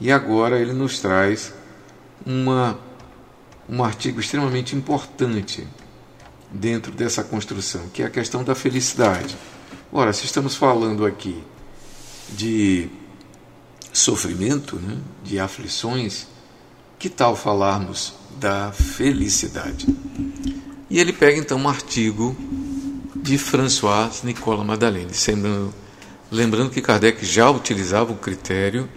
e 0.00 0.10
agora 0.10 0.58
ele 0.58 0.72
nos 0.72 0.98
traz 0.98 1.52
uma, 2.26 2.78
um 3.68 3.82
artigo 3.82 4.20
extremamente 4.20 4.74
importante 4.74 5.66
dentro 6.50 6.92
dessa 6.92 7.22
construção, 7.22 7.88
que 7.92 8.02
é 8.02 8.06
a 8.06 8.10
questão 8.10 8.44
da 8.44 8.54
felicidade. 8.54 9.36
Ora, 9.92 10.12
se 10.12 10.24
estamos 10.24 10.56
falando 10.56 11.04
aqui 11.06 11.42
de 12.30 12.88
sofrimento, 13.92 14.76
né, 14.76 14.98
de 15.22 15.38
aflições, 15.38 16.26
que 16.98 17.08
tal 17.08 17.36
falarmos 17.36 18.14
da 18.38 18.72
felicidade? 18.72 19.86
E 20.90 20.98
ele 20.98 21.12
pega 21.12 21.38
então 21.38 21.58
um 21.58 21.68
artigo 21.68 22.36
de 23.16 23.38
François 23.38 24.22
Nicolas 24.22 24.66
Madeleine, 24.66 25.10
lembrando, 25.28 25.74
lembrando 26.30 26.70
que 26.70 26.80
Kardec 26.80 27.24
já 27.24 27.50
utilizava 27.50 28.12
o 28.12 28.16
critério 28.16 28.88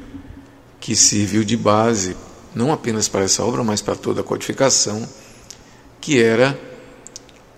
que 0.80 0.96
serviu 0.96 1.44
de 1.44 1.58
base 1.58 2.16
não 2.56 2.72
apenas 2.72 3.08
para 3.08 3.24
essa 3.24 3.44
obra, 3.44 3.64
mas 3.64 3.82
para 3.82 3.96
toda 3.96 4.22
a 4.22 4.24
codificação, 4.24 5.08
que 6.02 6.22
era 6.22 6.60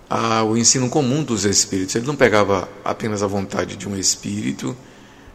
a, 0.08 0.42
o 0.44 0.56
ensino 0.56 0.88
comum 0.90 1.22
dos 1.22 1.44
espíritos. 1.44 1.94
Ele 1.94 2.06
não 2.06 2.16
pegava 2.16 2.68
apenas 2.84 3.22
a 3.22 3.26
vontade 3.26 3.76
de 3.76 3.88
um 3.88 3.96
espírito, 3.96 4.76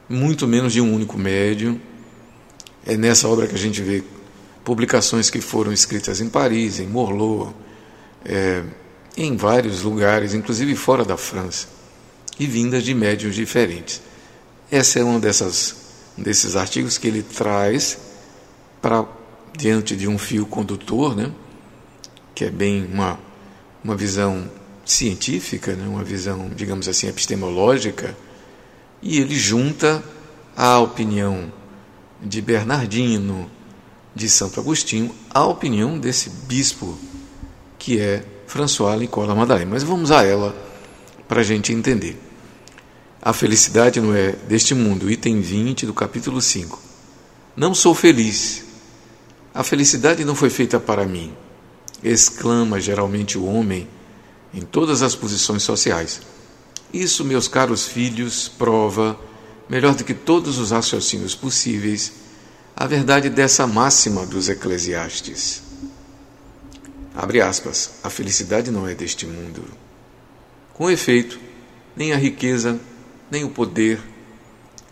muito 0.07 0.47
menos 0.47 0.73
de 0.73 0.81
um 0.81 0.93
único 0.93 1.17
médium. 1.17 1.79
É 2.85 2.95
nessa 2.95 3.27
obra 3.27 3.47
que 3.47 3.55
a 3.55 3.57
gente 3.57 3.81
vê 3.81 4.03
publicações 4.63 5.29
que 5.29 5.41
foram 5.41 5.71
escritas 5.71 6.21
em 6.21 6.29
Paris, 6.29 6.79
em 6.79 6.87
Morlot, 6.87 7.53
é, 8.23 8.63
em 9.15 9.35
vários 9.35 9.81
lugares, 9.81 10.33
inclusive 10.33 10.75
fora 10.75 11.05
da 11.05 11.15
França, 11.17 11.67
e 12.39 12.45
vindas 12.45 12.83
de 12.83 12.93
médios 12.93 13.33
diferentes. 13.35 14.01
Essa 14.75 14.99
é 14.99 15.03
uma 15.05 15.21
dessas 15.21 15.73
desses 16.17 16.57
artigos 16.57 16.97
que 16.97 17.07
ele 17.07 17.23
traz 17.23 17.97
para 18.81 19.05
diante 19.57 19.95
de 19.95 20.05
um 20.05 20.17
fio 20.17 20.45
condutor, 20.45 21.15
né, 21.15 21.31
que 22.33 22.43
é 22.43 22.49
bem 22.49 22.85
uma 22.91 23.17
uma 23.81 23.95
visão 23.95 24.51
científica, 24.85 25.77
né, 25.77 25.87
uma 25.87 26.03
visão, 26.03 26.51
digamos 26.53 26.89
assim, 26.89 27.07
epistemológica, 27.07 28.17
e 29.01 29.17
ele 29.21 29.39
junta 29.39 30.03
a 30.57 30.77
opinião 30.79 31.53
de 32.21 32.41
Bernardino, 32.41 33.49
de 34.13 34.27
Santo 34.27 34.59
Agostinho, 34.59 35.15
a 35.29 35.45
opinião 35.45 35.97
desse 35.97 36.29
bispo 36.29 36.99
que 37.79 37.97
é 38.01 38.25
François 38.45 38.99
Nicolas 38.99 39.37
Madalena. 39.37 39.71
Mas 39.71 39.83
vamos 39.83 40.11
a 40.11 40.21
ela 40.21 40.53
para 41.29 41.39
a 41.39 41.43
gente 41.45 41.71
entender. 41.71 42.24
A 43.25 43.33
felicidade 43.33 43.99
não 43.99 44.13
é 44.13 44.33
deste 44.33 44.75
mundo, 44.75 45.09
item 45.09 45.41
20 45.41 45.87
do 45.87 45.95
capítulo 45.95 46.39
5. 46.39 46.79
Não 47.57 47.73
sou 47.73 47.95
feliz. 47.95 48.63
A 49.51 49.63
felicidade 49.63 50.23
não 50.23 50.35
foi 50.35 50.51
feita 50.51 50.79
para 50.79 51.07
mim, 51.07 51.33
exclama 52.03 52.79
geralmente 52.79 53.35
o 53.35 53.45
homem 53.45 53.87
em 54.53 54.61
todas 54.61 55.01
as 55.01 55.15
posições 55.15 55.63
sociais. 55.63 56.21
Isso, 56.93 57.25
meus 57.25 57.47
caros 57.47 57.87
filhos, 57.87 58.47
prova, 58.47 59.19
melhor 59.67 59.95
do 59.95 60.03
que 60.03 60.13
todos 60.13 60.59
os 60.59 60.69
raciocínios 60.69 61.33
possíveis, 61.33 62.11
a 62.75 62.85
verdade 62.85 63.27
dessa 63.27 63.65
máxima 63.65 64.23
dos 64.23 64.49
Eclesiastes. 64.49 65.63
Abre 67.15 67.41
aspas, 67.41 67.89
a 68.03 68.09
felicidade 68.11 68.69
não 68.69 68.87
é 68.87 68.93
deste 68.93 69.25
mundo. 69.25 69.63
Com 70.75 70.91
efeito, 70.91 71.39
nem 71.95 72.13
a 72.13 72.17
riqueza, 72.17 72.79
nem 73.29 73.43
o 73.43 73.49
poder, 73.49 74.01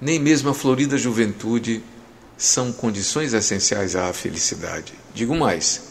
nem 0.02 0.20
mesmo 0.20 0.50
a 0.50 0.54
florida 0.54 0.98
juventude 0.98 1.84
são 2.38 2.72
condições 2.72 3.34
essenciais 3.34 3.96
à 3.96 4.12
felicidade. 4.12 4.94
Digo 5.14 5.36
mais, 5.36 5.82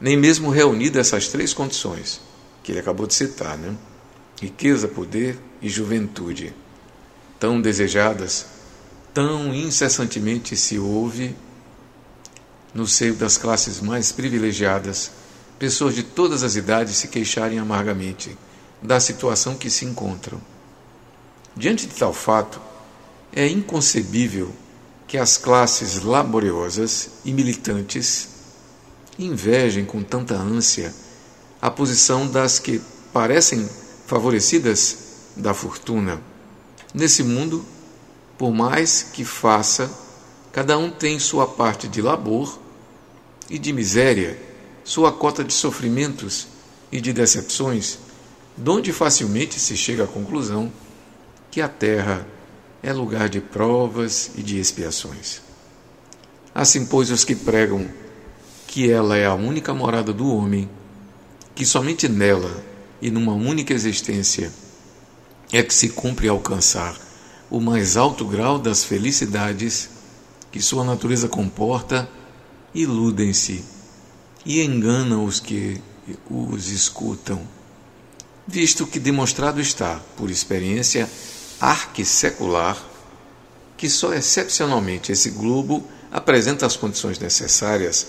nem 0.00 0.16
mesmo 0.16 0.50
reunidas 0.50 1.08
essas 1.08 1.28
três 1.28 1.54
condições 1.54 2.20
que 2.62 2.72
ele 2.72 2.80
acabou 2.80 3.06
de 3.06 3.14
citar, 3.14 3.56
né? 3.56 3.74
riqueza, 4.40 4.88
poder 4.88 5.38
e 5.60 5.68
juventude, 5.68 6.52
tão 7.38 7.60
desejadas, 7.60 8.46
tão 9.14 9.54
incessantemente 9.54 10.56
se 10.56 10.78
ouve 10.78 11.36
no 12.74 12.86
seio 12.86 13.14
das 13.14 13.36
classes 13.36 13.80
mais 13.80 14.10
privilegiadas 14.10 15.12
pessoas 15.58 15.94
de 15.94 16.02
todas 16.02 16.42
as 16.42 16.56
idades 16.56 16.96
se 16.96 17.06
queixarem 17.06 17.60
amargamente 17.60 18.36
da 18.82 18.98
situação 18.98 19.54
que 19.54 19.70
se 19.70 19.84
encontram. 19.84 20.40
Diante 21.56 21.86
de 21.86 21.94
tal 21.94 22.12
fato, 22.12 22.60
é 23.32 23.46
inconcebível 23.46 24.50
que 25.06 25.18
as 25.18 25.36
classes 25.36 26.02
laboriosas 26.02 27.10
e 27.24 27.32
militantes 27.32 28.28
invejem 29.18 29.84
com 29.84 30.02
tanta 30.02 30.34
ânsia 30.34 30.92
a 31.60 31.70
posição 31.70 32.26
das 32.26 32.58
que 32.58 32.80
parecem 33.12 33.68
favorecidas 34.06 34.96
da 35.36 35.52
fortuna. 35.52 36.20
Nesse 36.94 37.22
mundo, 37.22 37.64
por 38.38 38.52
mais 38.52 39.02
que 39.12 39.24
faça, 39.24 39.90
cada 40.50 40.76
um 40.78 40.90
tem 40.90 41.18
sua 41.18 41.46
parte 41.46 41.86
de 41.86 42.02
labor 42.02 42.58
e 43.48 43.58
de 43.58 43.72
miséria 43.72 44.38
sua 44.84 45.12
cota 45.12 45.44
de 45.44 45.52
sofrimentos 45.52 46.48
e 46.90 47.00
de 47.00 47.12
decepções, 47.12 47.98
donde 48.56 48.92
facilmente 48.92 49.60
se 49.60 49.76
chega 49.76 50.04
à 50.04 50.06
conclusão 50.06 50.72
que 51.52 51.60
a 51.60 51.68
terra 51.68 52.26
é 52.82 52.94
lugar 52.94 53.28
de 53.28 53.38
provas 53.38 54.30
e 54.34 54.42
de 54.42 54.58
expiações. 54.58 55.42
Assim, 56.54 56.86
pois, 56.86 57.10
os 57.10 57.24
que 57.24 57.36
pregam 57.36 57.86
que 58.66 58.90
ela 58.90 59.18
é 59.18 59.26
a 59.26 59.34
única 59.34 59.74
morada 59.74 60.14
do 60.14 60.34
homem, 60.34 60.66
que 61.54 61.66
somente 61.66 62.08
nela 62.08 62.64
e 63.02 63.10
numa 63.10 63.34
única 63.34 63.74
existência 63.74 64.50
é 65.52 65.62
que 65.62 65.74
se 65.74 65.90
cumpre 65.90 66.26
alcançar 66.26 66.98
o 67.50 67.60
mais 67.60 67.98
alto 67.98 68.24
grau 68.24 68.58
das 68.58 68.82
felicidades 68.82 69.90
que 70.50 70.62
sua 70.62 70.84
natureza 70.84 71.28
comporta, 71.28 72.08
iludem-se 72.74 73.62
e 74.46 74.62
enganam 74.62 75.26
os 75.26 75.38
que 75.38 75.78
os 76.30 76.68
escutam, 76.68 77.46
visto 78.48 78.86
que 78.86 78.98
demonstrado 78.98 79.60
está, 79.60 80.00
por 80.16 80.30
experiência 80.30 81.06
arquissecular, 81.62 82.76
que 83.76 83.88
só 83.88 84.12
excepcionalmente 84.12 85.12
esse 85.12 85.30
globo 85.30 85.86
apresenta 86.10 86.66
as 86.66 86.76
condições 86.76 87.20
necessárias 87.20 88.06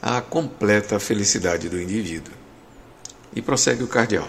à 0.00 0.22
completa 0.22 0.98
felicidade 0.98 1.68
do 1.68 1.78
indivíduo. 1.78 2.32
E 3.36 3.42
prossegue 3.42 3.82
o 3.82 3.88
cardeal. 3.88 4.26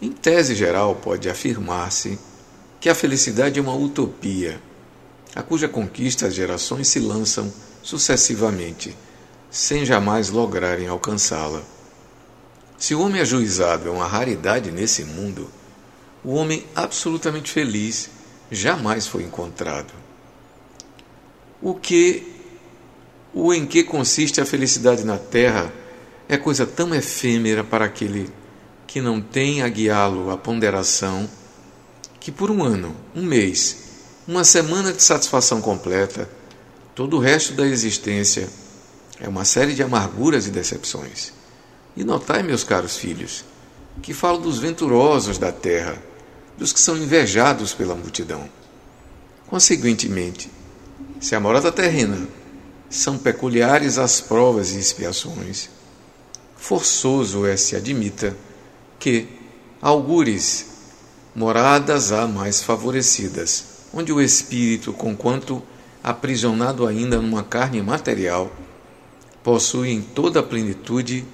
Em 0.00 0.12
tese 0.12 0.54
geral, 0.54 0.94
pode 0.94 1.28
afirmar-se 1.28 2.16
que 2.80 2.88
a 2.88 2.94
felicidade 2.94 3.58
é 3.58 3.62
uma 3.62 3.74
utopia, 3.74 4.62
a 5.34 5.42
cuja 5.42 5.66
conquista 5.66 6.28
as 6.28 6.34
gerações 6.34 6.86
se 6.86 7.00
lançam 7.00 7.52
sucessivamente, 7.82 8.96
sem 9.50 9.84
jamais 9.84 10.30
lograrem 10.30 10.86
alcançá-la. 10.86 11.62
Se 12.76 12.94
o 12.94 13.00
homem 13.00 13.20
ajuizado 13.20 13.88
é 13.88 13.90
uma 13.90 14.06
raridade 14.06 14.70
nesse 14.70 15.04
mundo, 15.04 15.50
o 16.28 16.34
homem 16.34 16.62
absolutamente 16.76 17.50
feliz 17.50 18.10
jamais 18.50 19.06
foi 19.06 19.22
encontrado. 19.22 19.94
O 21.62 21.74
que 21.74 22.34
o 23.32 23.54
em 23.54 23.64
que 23.64 23.82
consiste 23.82 24.38
a 24.38 24.44
felicidade 24.44 25.04
na 25.04 25.16
terra 25.16 25.72
é 26.28 26.36
coisa 26.36 26.66
tão 26.66 26.94
efêmera 26.94 27.64
para 27.64 27.86
aquele 27.86 28.30
que 28.86 29.00
não 29.00 29.22
tem 29.22 29.62
a 29.62 29.68
guiá-lo 29.70 30.30
a 30.30 30.36
ponderação, 30.36 31.26
que 32.20 32.30
por 32.30 32.50
um 32.50 32.62
ano, 32.62 32.94
um 33.16 33.22
mês, 33.22 33.84
uma 34.26 34.44
semana 34.44 34.92
de 34.92 35.02
satisfação 35.02 35.62
completa, 35.62 36.28
todo 36.94 37.16
o 37.16 37.20
resto 37.20 37.54
da 37.54 37.66
existência 37.66 38.50
é 39.18 39.26
uma 39.26 39.46
série 39.46 39.72
de 39.72 39.82
amarguras 39.82 40.46
e 40.46 40.50
decepções. 40.50 41.32
E 41.96 42.04
notai, 42.04 42.42
meus 42.42 42.64
caros 42.64 42.98
filhos, 42.98 43.46
que 44.02 44.12
falo 44.12 44.36
dos 44.36 44.58
venturosos 44.58 45.38
da 45.38 45.50
terra, 45.50 46.06
dos 46.58 46.72
que 46.72 46.80
são 46.80 46.96
invejados 46.96 47.72
pela 47.72 47.94
multidão. 47.94 48.48
Consequentemente, 49.46 50.50
se 51.20 51.34
a 51.34 51.40
morada 51.40 51.70
terrena 51.70 52.26
são 52.90 53.16
peculiares 53.16 53.96
as 53.96 54.20
provas 54.20 54.72
e 54.72 54.78
expiações, 54.78 55.70
forçoso 56.56 57.46
é 57.46 57.56
se 57.56 57.76
admita 57.76 58.36
que, 58.98 59.28
algures, 59.80 60.66
moradas 61.34 62.10
há 62.10 62.26
mais 62.26 62.62
favorecidas, 62.62 63.64
onde 63.94 64.12
o 64.12 64.20
espírito, 64.20 64.92
conquanto 64.92 65.62
aprisionado 66.02 66.86
ainda 66.86 67.20
numa 67.20 67.44
carne 67.44 67.80
material, 67.80 68.50
possui 69.42 69.90
em 69.90 70.02
toda 70.02 70.40
a 70.40 70.42
plenitude 70.42 71.24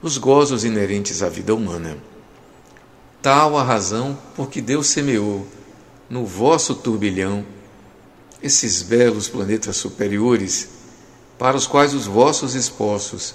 os 0.00 0.16
gozos 0.16 0.64
inerentes 0.64 1.22
à 1.22 1.28
vida 1.28 1.54
humana. 1.54 1.98
Tal 3.20 3.58
a 3.58 3.62
razão 3.64 4.16
por 4.36 4.48
que 4.48 4.60
Deus 4.60 4.86
semeou 4.86 5.46
no 6.08 6.24
vosso 6.24 6.74
turbilhão 6.74 7.44
esses 8.40 8.82
belos 8.82 9.28
planetas 9.28 9.76
superiores, 9.76 10.68
para 11.36 11.56
os 11.56 11.66
quais 11.66 11.94
os 11.94 12.06
vossos 12.06 12.54
esposos 12.54 13.34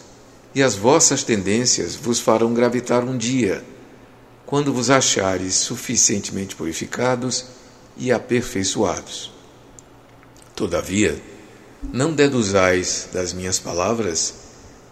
e 0.55 0.63
as 0.63 0.75
vossas 0.75 1.23
tendências 1.23 1.95
vos 1.95 2.19
farão 2.19 2.53
gravitar 2.53 3.03
um 3.03 3.17
dia, 3.17 3.63
quando 4.45 4.73
vos 4.73 4.89
achares 4.89 5.55
suficientemente 5.55 6.55
purificados 6.55 7.45
e 7.97 8.11
aperfeiçoados. 8.11 9.31
Todavia, 10.55 11.21
não 11.91 12.13
deduzais 12.13 13.09
das 13.11 13.33
minhas 13.33 13.59
palavras 13.59 14.35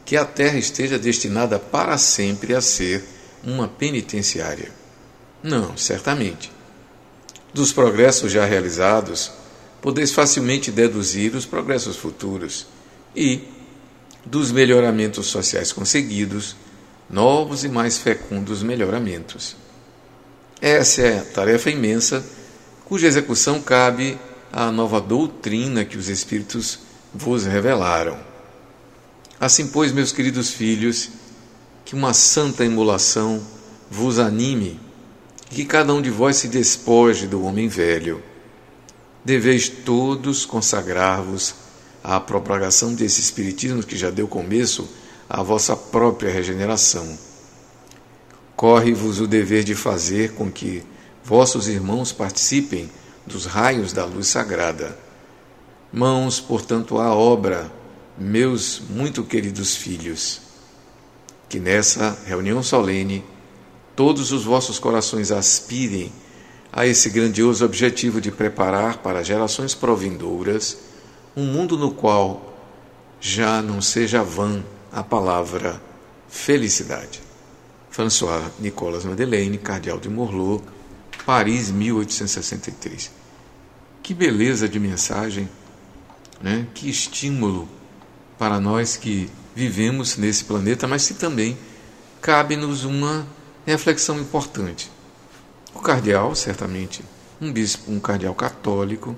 que 0.03 0.17
a 0.17 0.25
terra 0.25 0.57
esteja 0.57 0.99
destinada 0.99 1.57
para 1.57 1.97
sempre 1.97 2.53
a 2.53 2.59
ser 2.61 3.03
uma 3.43 3.67
penitenciária. 3.67 4.80
Não, 5.43 5.75
certamente. 5.75 6.51
Dos 7.53 7.73
progressos 7.73 8.31
já 8.31 8.45
realizados, 8.45 9.31
podeis 9.81 10.11
facilmente 10.11 10.71
deduzir 10.71 11.35
os 11.35 11.45
progressos 11.45 11.97
futuros 11.97 12.67
e, 13.15 13.41
dos 14.25 14.51
melhoramentos 14.51 15.27
sociais 15.27 15.71
conseguidos, 15.71 16.55
novos 17.09 17.63
e 17.63 17.69
mais 17.69 17.97
fecundos 17.97 18.63
melhoramentos. 18.63 19.55
Essa 20.61 21.01
é 21.01 21.19
a 21.19 21.25
tarefa 21.25 21.69
imensa 21.69 22.23
cuja 22.85 23.07
execução 23.07 23.61
cabe 23.61 24.19
à 24.51 24.71
nova 24.71 25.01
doutrina 25.01 25.83
que 25.83 25.97
os 25.97 26.07
Espíritos 26.07 26.79
vos 27.13 27.45
revelaram. 27.45 28.17
Assim, 29.39 29.67
pois, 29.67 29.91
meus 29.91 30.11
queridos 30.11 30.51
filhos, 30.51 31.09
que 31.83 31.95
uma 31.95 32.13
santa 32.13 32.63
emulação 32.63 33.41
vos 33.89 34.19
anime 34.19 34.79
que 35.51 35.65
cada 35.65 35.93
um 35.93 36.01
de 36.01 36.09
vós 36.09 36.37
se 36.37 36.47
despoje 36.47 37.27
do 37.27 37.43
homem 37.43 37.67
velho. 37.67 38.23
Deveis 39.23 39.67
todos 39.67 40.45
consagrar-vos 40.45 41.53
à 42.03 42.19
propagação 42.19 42.93
desse 42.93 43.19
Espiritismo 43.19 43.83
que 43.83 43.97
já 43.97 44.09
deu 44.09 44.27
começo 44.27 44.89
à 45.29 45.43
vossa 45.43 45.75
própria 45.75 46.31
regeneração. 46.31 47.17
Corre-vos 48.55 49.19
o 49.19 49.27
dever 49.27 49.63
de 49.63 49.75
fazer 49.75 50.33
com 50.33 50.49
que 50.49 50.83
vossos 51.23 51.67
irmãos 51.67 52.13
participem 52.13 52.89
dos 53.27 53.45
raios 53.45 53.91
da 53.91 54.05
luz 54.05 54.27
sagrada. 54.27 54.97
Mãos, 55.91 56.39
portanto, 56.39 56.97
à 56.97 57.13
obra, 57.13 57.69
meus 58.17 58.81
muito 58.89 59.23
queridos 59.23 59.75
filhos. 59.75 60.41
Que 61.49 61.59
nessa 61.59 62.17
reunião 62.25 62.63
solene 62.63 63.23
todos 64.01 64.31
os 64.31 64.45
vossos 64.45 64.79
corações 64.79 65.31
aspirem 65.31 66.11
a 66.73 66.87
esse 66.87 67.07
grandioso 67.11 67.63
objetivo 67.63 68.19
de 68.19 68.31
preparar 68.31 68.97
para 68.97 69.21
gerações 69.21 69.75
provindouras 69.75 70.75
um 71.37 71.45
mundo 71.45 71.77
no 71.77 71.91
qual 71.91 72.57
já 73.19 73.61
não 73.61 73.79
seja 73.79 74.23
vã 74.23 74.63
a 74.91 75.03
palavra 75.03 75.79
felicidade. 76.27 77.21
François 77.91 78.41
Nicolas 78.59 79.05
Madeleine, 79.05 79.59
cardeal 79.59 79.99
de 79.99 80.09
Morlot, 80.09 80.63
Paris, 81.23 81.69
1863. 81.69 83.11
Que 84.01 84.15
beleza 84.15 84.67
de 84.67 84.79
mensagem, 84.79 85.47
né? 86.41 86.65
que 86.73 86.89
estímulo 86.89 87.69
para 88.39 88.59
nós 88.59 88.97
que 88.97 89.29
vivemos 89.53 90.17
nesse 90.17 90.43
planeta, 90.43 90.87
mas 90.87 91.07
que 91.07 91.13
também 91.13 91.55
cabe-nos 92.19 92.83
uma 92.83 93.27
reflexão 93.65 94.19
importante. 94.19 94.91
O 95.73 95.79
cardeal, 95.79 96.35
certamente, 96.35 97.03
um 97.39 97.51
bispo, 97.51 97.91
um 97.91 97.99
cardeal 97.99 98.35
católico, 98.35 99.15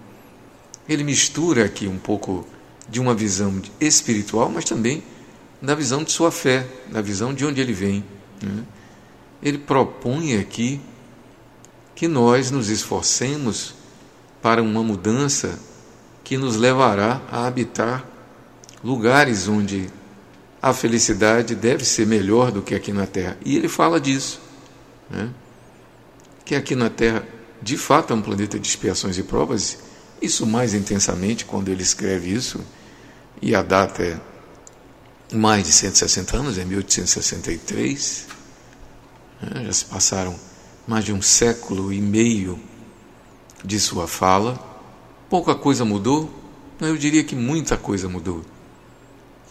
ele 0.88 1.03
mistura 1.03 1.65
aqui 1.65 1.88
um 1.88 1.97
pouco 1.97 2.45
de 2.89 2.99
uma 2.99 3.13
visão 3.13 3.62
espiritual, 3.79 4.49
mas 4.49 4.65
também 4.65 5.03
da 5.62 5.73
visão 5.73 6.03
de 6.03 6.12
sua 6.12 6.32
fé, 6.32 6.67
da 6.91 7.01
visão 7.01 7.34
de 7.34 7.45
onde 7.45 7.62
ele 7.62 7.73
vem. 7.73 8.03
Né? 8.41 8.63
Ele 9.41 9.58
propõe 9.58 10.38
aqui 10.38 10.82
que 11.95 12.08
nós 12.08 12.51
nos 12.51 12.69
esforcemos 12.69 13.73
para 14.41 14.62
uma 14.62 14.84
mudança 14.84 15.58
que 16.23 16.38
nos 16.38 16.56
levará 16.56 17.21
a 17.32 17.45
habitar 17.47 18.06
lugares 18.84 19.47
onde 19.47 19.89
a 20.63 20.71
felicidade 20.71 21.56
deve 21.56 21.84
ser 21.84 22.08
melhor 22.08 22.49
do 22.49 22.62
que 22.62 22.73
aqui 22.73 22.93
na 22.93 23.06
Terra. 23.06 23.38
E 23.43 23.58
ele 23.58 23.67
fala 23.67 23.99
disso. 23.99 24.39
Né? 25.10 25.30
Que 26.45 26.56
aqui 26.56 26.73
na 26.73 26.89
Terra, 26.89 27.28
de 27.62 27.78
fato, 27.78 28.13
é 28.13 28.15
um 28.15 28.21
planeta 28.21 28.58
de 28.58 28.65
expiações 28.65 29.17
e 29.17 29.23
provas. 29.23 29.80
Isso 30.21 30.47
mais 30.47 30.73
intensamente 30.73 31.43
quando 31.43 31.67
ele 31.67 31.84
escreve 31.84 32.32
isso. 32.34 32.62
E 33.41 33.54
a 33.54 33.62
data 33.62 34.04
é 34.04 34.17
mais 35.36 35.65
de 35.65 35.73
160 35.73 36.38
anos, 36.38 36.58
é 36.58 36.63
1863. 36.63 38.28
Né? 39.41 39.65
Já 39.65 39.73
se 39.73 39.84
passaram 39.84 40.34
mais 40.88 41.04
de 41.04 41.12
um 41.12 41.21
século 41.21 41.91
e 41.91 41.99
meio 41.99 42.58
de 43.65 43.78
sua 43.82 44.08
fala. 44.08 44.58
Pouca 45.30 45.56
coisa 45.56 45.84
mudou, 45.84 46.34
eu 46.80 46.95
diria 46.95 47.26
que 47.26 47.36
muita 47.36 47.76
coisa 47.76 48.08
mudou 48.08 48.45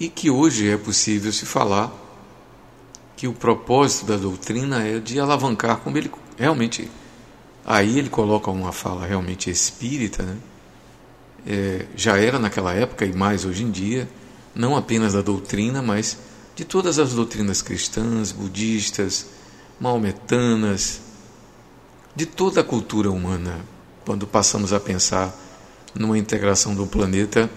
e 0.03 0.09
que 0.09 0.29
hoje 0.29 0.69
é 0.69 0.77
possível 0.77 1.33
se 1.33 1.47
falar 1.47 1.89
que 3.17 3.29
o 3.29 3.33
propósito 3.33 4.07
da 4.07 4.17
doutrina 4.17 4.85
é 4.85 4.99
de 4.99 5.21
alavancar, 5.21 5.77
como 5.77 5.97
ele 5.97 6.11
realmente. 6.37 6.91
Aí 7.65 8.01
ele 8.01 8.09
coloca 8.09 8.51
uma 8.51 8.73
fala 8.73 9.07
realmente 9.07 9.49
espírita, 9.49 10.25
né? 10.25 10.37
É, 11.47 11.87
já 11.95 12.19
era 12.19 12.37
naquela 12.37 12.75
época 12.75 13.07
e 13.07 13.13
mais 13.13 13.45
hoje 13.45 13.63
em 13.63 13.71
dia, 13.71 14.09
não 14.53 14.75
apenas 14.75 15.13
da 15.13 15.23
doutrina, 15.23 15.81
mas 15.81 16.19
de 16.57 16.65
todas 16.65 16.99
as 16.99 17.13
doutrinas 17.13 17.63
cristãs, 17.63 18.33
budistas, 18.33 19.27
maometanas, 19.79 21.01
de 22.17 22.27
toda 22.27 22.61
a 22.61 22.65
cultura 22.65 23.09
humana, 23.09 23.61
quando 24.05 24.27
passamos 24.27 24.73
a 24.73 24.81
pensar 24.81 25.33
numa 25.95 26.19
integração 26.19 26.75
do 26.75 26.89
planeta 26.89 27.49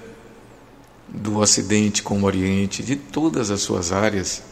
do 1.08 1.38
Ocidente 1.38 2.02
com 2.02 2.22
o 2.22 2.26
Oriente, 2.26 2.84
de 2.84 2.96
todas 2.96 3.52
as 3.52 3.62
suas 3.62 3.91
áreas, 3.91 4.44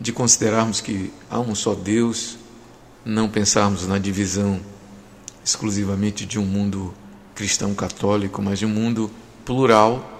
de 0.00 0.12
considerarmos 0.12 0.80
que 0.80 1.12
há 1.30 1.40
um 1.40 1.54
só 1.54 1.74
Deus, 1.74 2.36
não 3.04 3.28
pensarmos 3.28 3.86
na 3.86 3.98
divisão 3.98 4.60
exclusivamente 5.44 6.26
de 6.26 6.38
um 6.38 6.44
mundo 6.44 6.92
cristão 7.34 7.74
católico, 7.74 8.42
mas 8.42 8.58
de 8.58 8.66
um 8.66 8.70
mundo 8.70 9.10
plural 9.44 10.12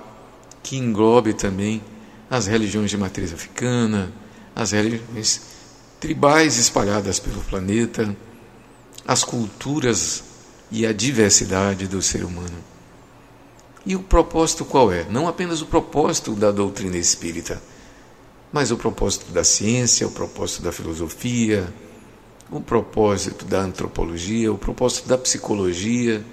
que 0.62 0.76
englobe 0.76 1.34
também 1.34 1.82
as 2.30 2.46
religiões 2.46 2.90
de 2.90 2.96
matriz 2.96 3.32
africana, 3.32 4.12
as 4.54 4.72
religiões 4.72 5.40
tribais 6.00 6.56
espalhadas 6.58 7.18
pelo 7.18 7.40
planeta, 7.42 8.16
as 9.06 9.24
culturas 9.24 10.24
e 10.70 10.86
a 10.86 10.92
diversidade 10.92 11.86
do 11.86 12.02
ser 12.02 12.24
humano. 12.24 12.75
E 13.86 13.94
o 13.94 14.00
propósito 14.00 14.64
qual 14.64 14.92
é? 14.92 15.04
Não 15.08 15.28
apenas 15.28 15.62
o 15.62 15.66
propósito 15.66 16.32
da 16.32 16.50
doutrina 16.50 16.98
espírita, 16.98 17.62
mas 18.52 18.72
o 18.72 18.76
propósito 18.76 19.30
da 19.30 19.44
ciência, 19.44 20.06
o 20.06 20.10
propósito 20.10 20.62
da 20.62 20.72
filosofia, 20.72 21.72
o 22.50 22.60
propósito 22.60 23.44
da 23.44 23.60
antropologia, 23.60 24.52
o 24.52 24.58
propósito 24.58 25.08
da 25.08 25.16
psicologia, 25.16 26.24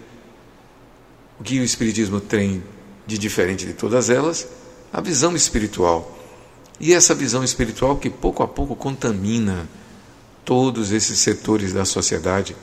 o 1.40 1.44
que 1.44 1.60
o 1.60 1.64
Espiritismo 1.64 2.20
tem 2.20 2.64
de 3.06 3.18
diferente 3.18 3.66
de 3.66 3.74
todas 3.74 4.10
elas, 4.10 4.48
a 4.92 5.00
visão 5.00 5.36
espiritual. 5.36 6.18
E 6.80 6.94
essa 6.94 7.14
visão 7.14 7.44
espiritual 7.44 7.98
que 7.98 8.10
pouco 8.10 8.42
a 8.42 8.48
pouco 8.48 8.76
contamina 8.76 9.68
todos 10.44 10.92
esses 10.92 11.20
setores 11.20 11.72
da 11.72 11.86
sociedade, 11.86 12.56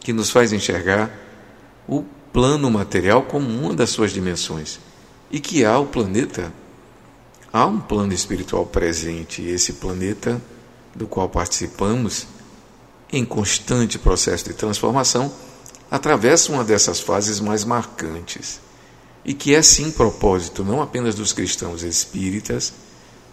que 0.00 0.12
nos 0.12 0.30
faz 0.30 0.52
enxergar 0.52 1.10
o 1.88 2.04
plano 2.36 2.70
material 2.70 3.22
como 3.22 3.48
uma 3.48 3.72
das 3.72 3.88
suas 3.88 4.12
dimensões. 4.12 4.78
E 5.30 5.40
que 5.40 5.64
há 5.64 5.78
o 5.78 5.86
planeta, 5.86 6.52
há 7.50 7.64
um 7.64 7.80
plano 7.80 8.12
espiritual 8.12 8.66
presente, 8.66 9.40
e 9.40 9.48
esse 9.48 9.72
planeta 9.72 10.38
do 10.94 11.06
qual 11.06 11.30
participamos, 11.30 12.26
em 13.10 13.24
constante 13.24 13.98
processo 13.98 14.44
de 14.44 14.52
transformação, 14.52 15.32
atravessa 15.90 16.52
uma 16.52 16.62
dessas 16.62 17.00
fases 17.00 17.40
mais 17.40 17.64
marcantes, 17.64 18.60
e 19.24 19.32
que 19.32 19.54
é 19.54 19.62
sim 19.62 19.90
propósito 19.90 20.62
não 20.62 20.82
apenas 20.82 21.14
dos 21.14 21.32
cristãos 21.32 21.82
espíritas, 21.82 22.74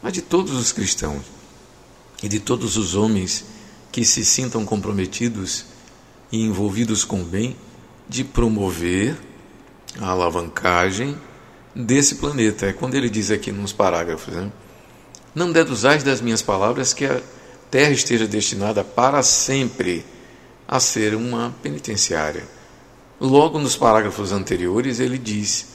mas 0.01 0.13
de 0.13 0.21
todos 0.21 0.53
os 0.53 0.71
cristãos 0.71 1.23
e 2.23 2.29
de 2.29 2.39
todos 2.39 2.77
os 2.77 2.95
homens 2.95 3.43
que 3.91 4.05
se 4.05 4.23
sintam 4.23 4.65
comprometidos 4.65 5.65
e 6.31 6.41
envolvidos 6.41 7.03
com 7.03 7.21
o 7.21 7.25
bem 7.25 7.57
de 8.13 8.23
promover 8.23 9.17
a 9.99 10.09
alavancagem 10.09 11.17
desse 11.73 12.15
planeta. 12.15 12.67
É 12.67 12.71
quando 12.71 12.93
ele 12.93 13.09
diz 13.09 13.31
aqui 13.31 13.51
nos 13.51 13.73
parágrafos, 13.73 14.35
né? 14.35 14.51
Não 15.33 15.51
deduzais 15.51 16.03
das 16.03 16.21
minhas 16.21 16.43
palavras 16.43 16.93
que 16.93 17.05
a 17.05 17.19
terra 17.71 17.89
esteja 17.89 18.27
destinada 18.27 18.83
para 18.83 19.23
sempre 19.23 20.05
a 20.67 20.79
ser 20.79 21.15
uma 21.15 21.55
penitenciária. 21.63 22.43
Logo 23.19 23.57
nos 23.57 23.75
parágrafos 23.75 24.31
anteriores, 24.31 24.99
ele 24.99 25.17
diz: 25.17 25.65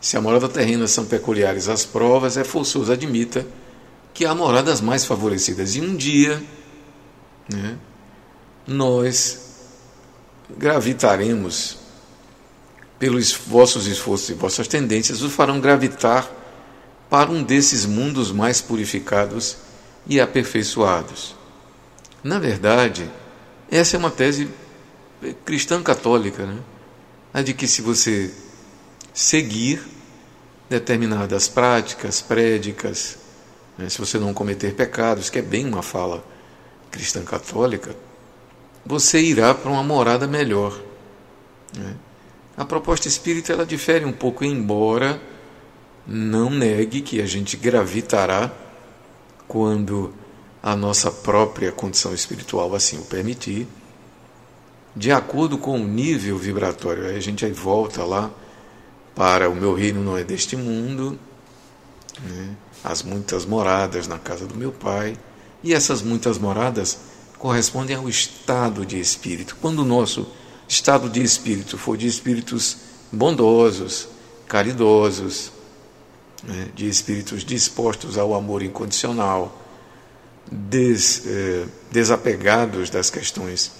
se 0.00 0.16
a 0.16 0.20
morada 0.22 0.48
terrena 0.48 0.86
são 0.86 1.04
peculiares 1.04 1.68
as 1.68 1.84
provas, 1.84 2.38
é 2.38 2.44
forçoso 2.44 2.90
admita 2.90 3.46
que 4.14 4.24
há 4.24 4.34
moradas 4.34 4.80
mais 4.80 5.04
favorecidas. 5.04 5.76
E 5.76 5.82
um 5.82 5.94
dia, 5.94 6.42
né, 7.52 7.76
nós 8.66 9.45
gravitaremos 10.50 11.78
pelos 12.98 13.32
vossos 13.32 13.86
esforços 13.86 14.30
e 14.30 14.34
vossas 14.34 14.68
tendências, 14.68 15.22
os 15.22 15.32
farão 15.32 15.60
gravitar 15.60 16.30
para 17.10 17.30
um 17.30 17.42
desses 17.42 17.84
mundos 17.84 18.32
mais 18.32 18.60
purificados 18.60 19.58
e 20.06 20.20
aperfeiçoados. 20.20 21.34
Na 22.22 22.38
verdade, 22.38 23.10
essa 23.70 23.96
é 23.96 23.98
uma 23.98 24.10
tese 24.10 24.48
cristã 25.44 25.82
católica, 25.82 26.44
né? 26.44 26.58
a 27.32 27.42
de 27.42 27.52
que 27.52 27.66
se 27.66 27.82
você 27.82 28.32
seguir 29.12 29.82
determinadas 30.68 31.48
práticas, 31.48 32.20
prédicas, 32.20 33.18
né? 33.76 33.88
se 33.88 33.98
você 33.98 34.18
não 34.18 34.32
cometer 34.34 34.74
pecados, 34.74 35.30
que 35.30 35.38
é 35.38 35.42
bem 35.42 35.66
uma 35.66 35.82
fala 35.82 36.24
cristã 36.90 37.22
católica, 37.22 37.94
você 38.86 39.20
irá 39.20 39.52
para 39.52 39.70
uma 39.70 39.82
morada 39.82 40.26
melhor. 40.26 40.80
Né? 41.76 41.96
A 42.56 42.64
proposta 42.64 43.08
espírita 43.08 43.52
ela 43.52 43.66
difere 43.66 44.04
um 44.04 44.12
pouco, 44.12 44.44
embora 44.44 45.20
não 46.06 46.48
negue 46.48 47.00
que 47.00 47.20
a 47.20 47.26
gente 47.26 47.56
gravitará 47.56 48.52
quando 49.48 50.14
a 50.62 50.76
nossa 50.76 51.10
própria 51.10 51.72
condição 51.72 52.14
espiritual 52.14 52.74
assim 52.74 52.98
o 52.98 53.04
permitir, 53.04 53.66
de 54.94 55.12
acordo 55.12 55.58
com 55.58 55.78
o 55.78 55.86
nível 55.86 56.38
vibratório. 56.38 57.06
Aí 57.06 57.16
a 57.16 57.20
gente 57.20 57.44
aí 57.44 57.52
volta 57.52 58.04
lá 58.04 58.30
para 59.14 59.50
o 59.50 59.54
meu 59.54 59.74
reino 59.74 60.02
não 60.02 60.16
é 60.16 60.22
deste 60.22 60.56
mundo, 60.56 61.18
né? 62.22 62.56
as 62.84 63.02
muitas 63.02 63.44
moradas 63.44 64.06
na 64.06 64.18
casa 64.18 64.46
do 64.46 64.54
meu 64.54 64.70
pai, 64.70 65.16
e 65.62 65.74
essas 65.74 66.02
muitas 66.02 66.38
moradas 66.38 66.98
correspondem 67.46 67.94
ao 67.94 68.08
estado 68.08 68.84
de 68.84 68.98
espírito. 68.98 69.56
Quando 69.60 69.78
o 69.78 69.84
nosso 69.84 70.26
estado 70.66 71.08
de 71.08 71.22
espírito 71.22 71.78
for 71.78 71.96
de 71.96 72.08
espíritos 72.08 72.78
bondosos, 73.12 74.08
caridosos, 74.48 75.52
né, 76.42 76.70
de 76.74 76.88
espíritos 76.88 77.44
dispostos 77.44 78.18
ao 78.18 78.34
amor 78.34 78.64
incondicional, 78.64 79.64
des, 80.50 81.22
eh, 81.24 81.66
desapegados 81.92 82.90
das 82.90 83.10
questões 83.10 83.70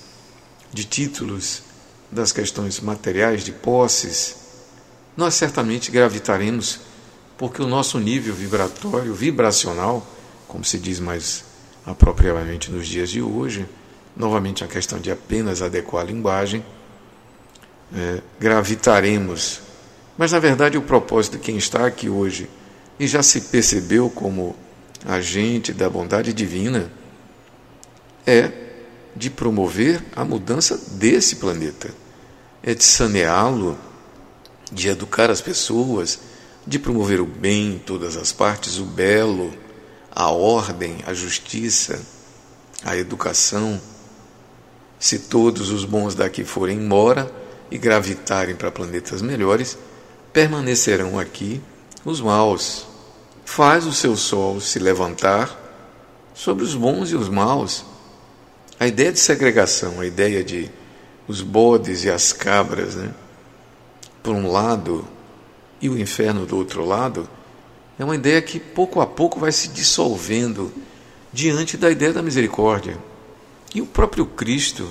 de 0.73 0.85
títulos, 0.85 1.63
das 2.09 2.31
questões 2.31 2.79
materiais, 2.79 3.43
de 3.43 3.51
posses, 3.51 4.37
nós 5.17 5.35
certamente 5.35 5.91
gravitaremos, 5.91 6.79
porque 7.37 7.61
o 7.61 7.67
nosso 7.67 7.99
nível 7.99 8.33
vibratório, 8.33 9.13
vibracional, 9.13 10.07
como 10.47 10.65
se 10.65 10.79
diz 10.79 11.01
mais 11.01 11.56
apropriadamente 11.87 12.71
nos 12.71 12.89
dias 12.89 13.09
de 13.09 13.23
hoje, 13.23 13.67
novamente 14.17 14.65
a 14.65 14.67
questão 14.67 14.99
de 14.99 15.11
apenas 15.11 15.63
adequar 15.63 16.03
a 16.03 16.07
linguagem, 16.07 16.65
é, 17.95 18.21
gravitaremos. 18.41 19.61
Mas 20.19 20.33
na 20.33 20.41
verdade 20.41 20.77
o 20.77 20.83
propósito 20.83 21.35
de 21.35 21.45
quem 21.45 21.57
está 21.57 21.87
aqui 21.87 22.09
hoje 22.09 22.51
e 22.99 23.07
já 23.07 23.23
se 23.23 23.43
percebeu 23.43 24.11
como 24.11 24.57
agente 25.05 25.73
da 25.73 25.89
bondade 25.89 26.33
divina 26.33 26.91
é 28.27 28.51
de 29.15 29.31
promover 29.31 30.03
a 30.15 30.25
mudança 30.25 30.77
desse 30.93 31.37
planeta, 31.37 31.95
é 32.63 32.75
de 32.75 32.83
saneá-lo, 32.83 33.79
de 34.73 34.89
educar 34.89 35.31
as 35.31 35.41
pessoas, 35.41 36.19
de 36.67 36.79
promover 36.79 37.21
o 37.21 37.27
bem 37.27 37.75
em 37.75 37.79
todas 37.79 38.17
as 38.17 38.33
partes, 38.33 38.79
o 38.79 38.85
belo, 38.85 39.53
a 40.17 40.31
ordem, 40.31 40.97
a 41.07 41.13
justiça, 41.13 42.01
a 42.83 42.97
educação. 42.97 43.79
Se 44.99 45.19
todos 45.19 45.71
os 45.71 45.85
bons 45.85 46.15
daqui 46.15 46.43
forem 46.43 46.79
embora 46.79 47.31
e 47.71 47.77
gravitarem 47.77 48.57
para 48.57 48.73
planetas 48.73 49.21
melhores, 49.21 49.77
permanecerão 50.33 51.19
aqui 51.19 51.61
os 52.03 52.23
maus. 52.23 52.87
Faz 53.45 53.85
o 53.85 53.93
seu 53.93 54.17
sol 54.17 54.59
se 54.59 54.79
levantar 54.79 55.55
sobre 56.35 56.65
os 56.65 56.75
bons 56.75 57.11
e 57.11 57.15
os 57.15 57.29
maus. 57.29 57.85
A 58.81 58.87
ideia 58.87 59.13
de 59.13 59.21
segregação, 59.21 60.01
a 60.01 60.07
ideia 60.07 60.43
de 60.43 60.71
os 61.29 61.43
bodes 61.43 62.05
e 62.05 62.11
as 62.11 62.33
cabras, 62.33 62.95
né? 62.95 63.13
por 64.23 64.35
um 64.35 64.51
lado, 64.51 65.07
e 65.81 65.91
o 65.91 65.99
inferno 65.99 66.47
do 66.47 66.57
outro 66.57 66.85
lado, 66.85 67.29
é 67.99 68.05
uma 68.05 68.15
ideia 68.15 68.43
que 68.43 68.61
pouco 68.61 69.01
a 69.01 69.07
pouco 69.07 69.41
vai 69.41 69.51
se 69.51 69.69
dissolvendo 69.69 70.73
diante 71.33 71.77
da 71.77 71.91
ideia 71.91 72.13
da 72.13 72.23
misericórdia. 72.23 72.99
E 73.75 73.81
o 73.81 73.87
próprio 73.87 74.27
Cristo, 74.27 74.89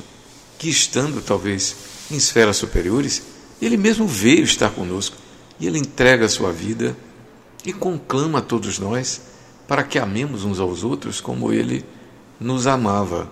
que 0.58 0.70
estando 0.70 1.22
talvez 1.22 1.76
em 2.10 2.16
esferas 2.16 2.58
superiores, 2.58 3.22
ele 3.62 3.78
mesmo 3.78 4.08
veio 4.08 4.44
estar 4.44 4.72
conosco 4.72 5.18
e 5.60 5.68
ele 5.68 5.78
entrega 5.78 6.26
a 6.26 6.30
sua 6.30 6.52
vida 6.52 6.96
e 7.64 7.72
conclama 7.72 8.40
a 8.40 8.42
todos 8.42 8.80
nós 8.80 9.22
para 9.68 9.84
que 9.84 9.98
amemos 9.98 10.44
uns 10.44 10.60
aos 10.60 10.84
outros 10.84 11.22
como 11.22 11.52
ele 11.52 11.86
nos 12.40 12.68
amava, 12.68 13.30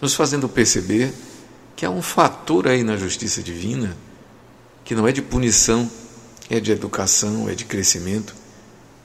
nos 0.00 0.14
fazendo 0.14 0.48
perceber 0.48 1.12
que 1.74 1.84
há 1.86 1.90
um 1.90 2.02
fator 2.02 2.68
aí 2.68 2.82
na 2.82 2.96
justiça 2.96 3.42
divina 3.42 3.96
que 4.84 4.94
não 4.94 5.06
é 5.08 5.12
de 5.12 5.20
punição, 5.20 5.90
é 6.48 6.60
de 6.60 6.70
educação, 6.70 7.48
é 7.48 7.54
de 7.54 7.64
crescimento 7.64 8.34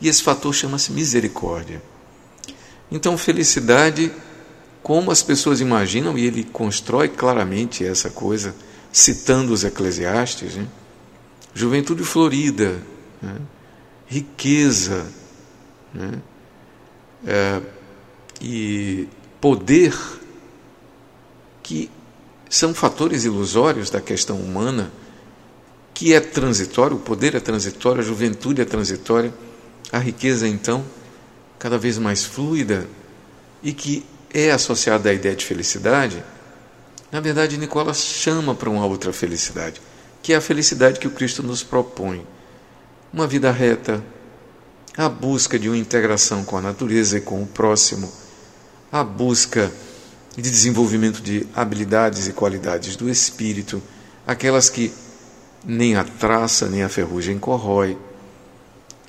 e 0.01 0.07
esse 0.07 0.23
fator 0.23 0.53
chama-se 0.53 0.91
misericórdia. 0.91 1.81
Então, 2.91 3.17
felicidade, 3.17 4.11
como 4.81 5.11
as 5.11 5.21
pessoas 5.21 5.61
imaginam, 5.61 6.17
e 6.17 6.25
ele 6.25 6.43
constrói 6.43 7.07
claramente 7.07 7.85
essa 7.85 8.09
coisa, 8.09 8.55
citando 8.91 9.53
os 9.53 9.63
Eclesiastes, 9.63 10.55
né? 10.55 10.67
juventude 11.53 12.03
florida, 12.03 12.81
né? 13.21 13.37
riqueza 14.07 15.05
né? 15.93 16.19
é, 17.25 17.61
e 18.41 19.07
poder, 19.39 19.95
que 21.61 21.89
são 22.49 22.73
fatores 22.73 23.23
ilusórios 23.23 23.89
da 23.89 24.01
questão 24.01 24.37
humana, 24.37 24.91
que 25.93 26.13
é 26.13 26.19
transitório, 26.19 26.97
o 26.97 26.99
poder 26.99 27.35
é 27.35 27.39
transitório, 27.39 28.01
a 28.01 28.03
juventude 28.03 28.61
é 28.61 28.65
transitória 28.65 29.31
a 29.91 29.99
riqueza, 29.99 30.47
então, 30.47 30.85
cada 31.59 31.77
vez 31.77 31.97
mais 31.97 32.23
fluida 32.23 32.87
e 33.61 33.73
que 33.73 34.05
é 34.33 34.51
associada 34.51 35.09
à 35.09 35.13
ideia 35.13 35.35
de 35.35 35.45
felicidade, 35.45 36.23
Na 37.11 37.19
verdade, 37.19 37.57
Nicola 37.57 37.93
chama 37.93 38.55
para 38.55 38.69
uma 38.69 38.85
outra 38.85 39.11
felicidade, 39.11 39.81
que 40.23 40.31
é 40.31 40.37
a 40.37 40.41
felicidade 40.41 40.99
que 40.99 41.07
o 41.07 41.11
Cristo 41.11 41.43
nos 41.43 41.61
propõe. 41.61 42.25
Uma 43.11 43.27
vida 43.27 43.51
reta, 43.51 44.01
a 44.97 45.09
busca 45.09 45.59
de 45.59 45.67
uma 45.67 45.77
integração 45.77 46.45
com 46.45 46.57
a 46.57 46.61
natureza 46.61 47.17
e 47.17 47.21
com 47.21 47.43
o 47.43 47.45
próximo, 47.45 48.09
a 48.89 49.03
busca 49.03 49.69
de 50.37 50.49
desenvolvimento 50.49 51.21
de 51.21 51.45
habilidades 51.53 52.27
e 52.27 52.33
qualidades 52.33 52.95
do 52.95 53.09
espírito, 53.09 53.83
aquelas 54.25 54.69
que 54.69 54.93
nem 55.65 55.97
a 55.97 56.05
traça 56.05 56.69
nem 56.69 56.81
a 56.81 56.89
ferrugem 56.89 57.37
corrói, 57.37 57.97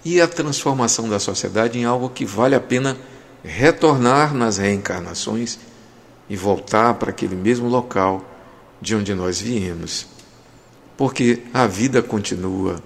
e 0.04 0.20
a 0.20 0.26
transformação 0.26 1.08
da 1.08 1.18
sociedade 1.18 1.78
em 1.78 1.84
algo 1.84 2.10
que 2.10 2.24
vale 2.24 2.54
a 2.54 2.60
pena 2.60 2.96
retornar 3.44 4.34
nas 4.34 4.58
reencarnações 4.58 5.58
e 6.28 6.36
voltar 6.36 6.94
para 6.94 7.10
aquele 7.10 7.36
mesmo 7.36 7.68
local 7.68 8.24
de 8.80 8.94
onde 8.94 9.14
nós 9.14 9.40
viemos. 9.40 10.06
Porque 10.96 11.42
a 11.52 11.66
vida 11.66 12.02
continua 12.02 12.82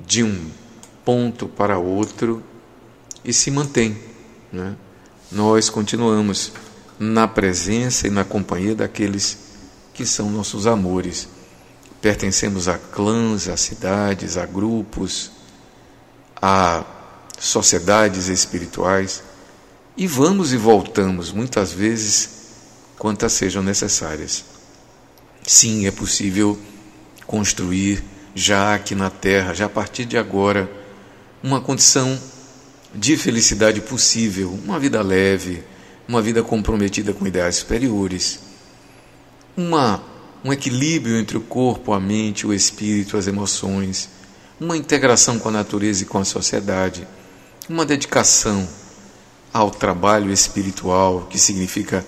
de 0.00 0.22
um 0.22 0.50
ponto 1.04 1.46
para 1.48 1.78
outro 1.78 2.42
e 3.24 3.32
se 3.32 3.50
mantém. 3.50 3.96
Né? 4.52 4.76
Nós 5.30 5.68
continuamos 5.68 6.52
na 6.98 7.28
presença 7.28 8.06
e 8.06 8.10
na 8.10 8.24
companhia 8.24 8.74
daqueles 8.74 9.38
que 9.94 10.04
são 10.06 10.30
nossos 10.30 10.66
amores. 10.66 11.28
Pertencemos 12.00 12.68
a 12.68 12.78
clãs, 12.78 13.48
a 13.48 13.56
cidades, 13.56 14.36
a 14.36 14.46
grupos, 14.46 15.32
a 16.40 16.84
sociedades 17.38 18.28
espirituais 18.28 19.22
e 19.96 20.06
vamos 20.06 20.52
e 20.52 20.56
voltamos 20.56 21.32
muitas 21.32 21.72
vezes 21.72 22.30
quantas 22.98 23.32
sejam 23.32 23.62
necessárias. 23.62 24.44
Sim, 25.46 25.86
é 25.86 25.90
possível 25.90 26.58
construir 27.26 28.02
já 28.34 28.74
aqui 28.74 28.94
na 28.94 29.10
Terra, 29.10 29.54
já 29.54 29.66
a 29.66 29.68
partir 29.68 30.04
de 30.04 30.16
agora, 30.16 30.70
uma 31.42 31.60
condição 31.60 32.18
de 32.94 33.16
felicidade 33.16 33.80
possível, 33.80 34.56
uma 34.64 34.78
vida 34.78 35.02
leve, 35.02 35.62
uma 36.06 36.22
vida 36.22 36.42
comprometida 36.42 37.12
com 37.12 37.26
ideais 37.26 37.56
superiores, 37.56 38.40
uma, 39.56 40.02
um 40.44 40.52
equilíbrio 40.52 41.18
entre 41.18 41.36
o 41.36 41.40
corpo, 41.40 41.92
a 41.92 42.00
mente, 42.00 42.46
o 42.46 42.54
espírito, 42.54 43.16
as 43.16 43.26
emoções, 43.26 44.08
uma 44.60 44.76
integração 44.76 45.38
com 45.38 45.48
a 45.48 45.52
natureza 45.52 46.02
e 46.02 46.06
com 46.06 46.18
a 46.18 46.24
sociedade, 46.24 47.06
uma 47.68 47.86
dedicação 47.86 48.68
ao 49.52 49.70
trabalho 49.70 50.32
espiritual, 50.32 51.26
que 51.30 51.38
significa 51.38 52.04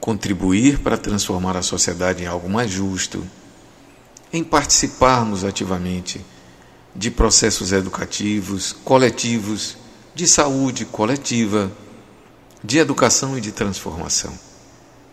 contribuir 0.00 0.78
para 0.78 0.96
transformar 0.96 1.56
a 1.56 1.62
sociedade 1.62 2.22
em 2.22 2.26
algo 2.26 2.48
mais 2.48 2.70
justo, 2.70 3.26
em 4.32 4.42
participarmos 4.42 5.44
ativamente 5.44 6.24
de 6.94 7.10
processos 7.10 7.72
educativos, 7.72 8.72
coletivos, 8.84 9.76
de 10.14 10.26
saúde 10.26 10.84
coletiva, 10.84 11.70
de 12.62 12.78
educação 12.78 13.38
e 13.38 13.40
de 13.40 13.52
transformação. 13.52 14.32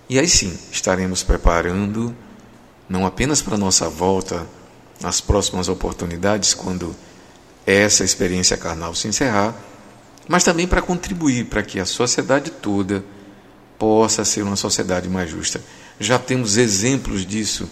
E 0.09 0.17
aí 0.17 0.27
sim, 0.27 0.57
estaremos 0.71 1.23
preparando 1.23 2.15
não 2.87 3.05
apenas 3.05 3.41
para 3.41 3.55
a 3.55 3.57
nossa 3.57 3.89
volta 3.89 4.47
nas 5.01 5.21
próximas 5.21 5.67
oportunidades, 5.67 6.53
quando 6.53 6.95
essa 7.65 8.03
experiência 8.03 8.57
carnal 8.57 8.93
se 8.93 9.07
encerrar, 9.07 9.55
mas 10.27 10.43
também 10.43 10.67
para 10.67 10.81
contribuir 10.81 11.45
para 11.45 11.63
que 11.63 11.79
a 11.79 11.85
sociedade 11.85 12.51
toda 12.51 13.03
possa 13.77 14.23
ser 14.23 14.43
uma 14.43 14.55
sociedade 14.55 15.09
mais 15.09 15.29
justa. 15.29 15.61
Já 15.99 16.17
temos 16.17 16.57
exemplos 16.57 17.25
disso 17.25 17.69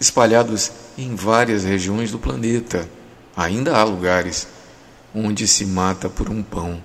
espalhados 0.00 0.70
em 0.98 1.14
várias 1.14 1.64
regiões 1.64 2.10
do 2.10 2.18
planeta. 2.18 2.88
Ainda 3.36 3.76
há 3.76 3.84
lugares 3.84 4.46
onde 5.14 5.46
se 5.46 5.64
mata 5.64 6.08
por 6.08 6.28
um 6.28 6.42
pão, 6.42 6.82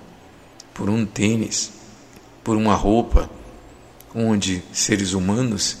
por 0.72 0.88
um 0.88 1.04
tênis, 1.04 1.70
por 2.44 2.56
uma 2.56 2.74
roupa, 2.74 3.28
onde 4.14 4.62
seres 4.72 5.12
humanos 5.12 5.76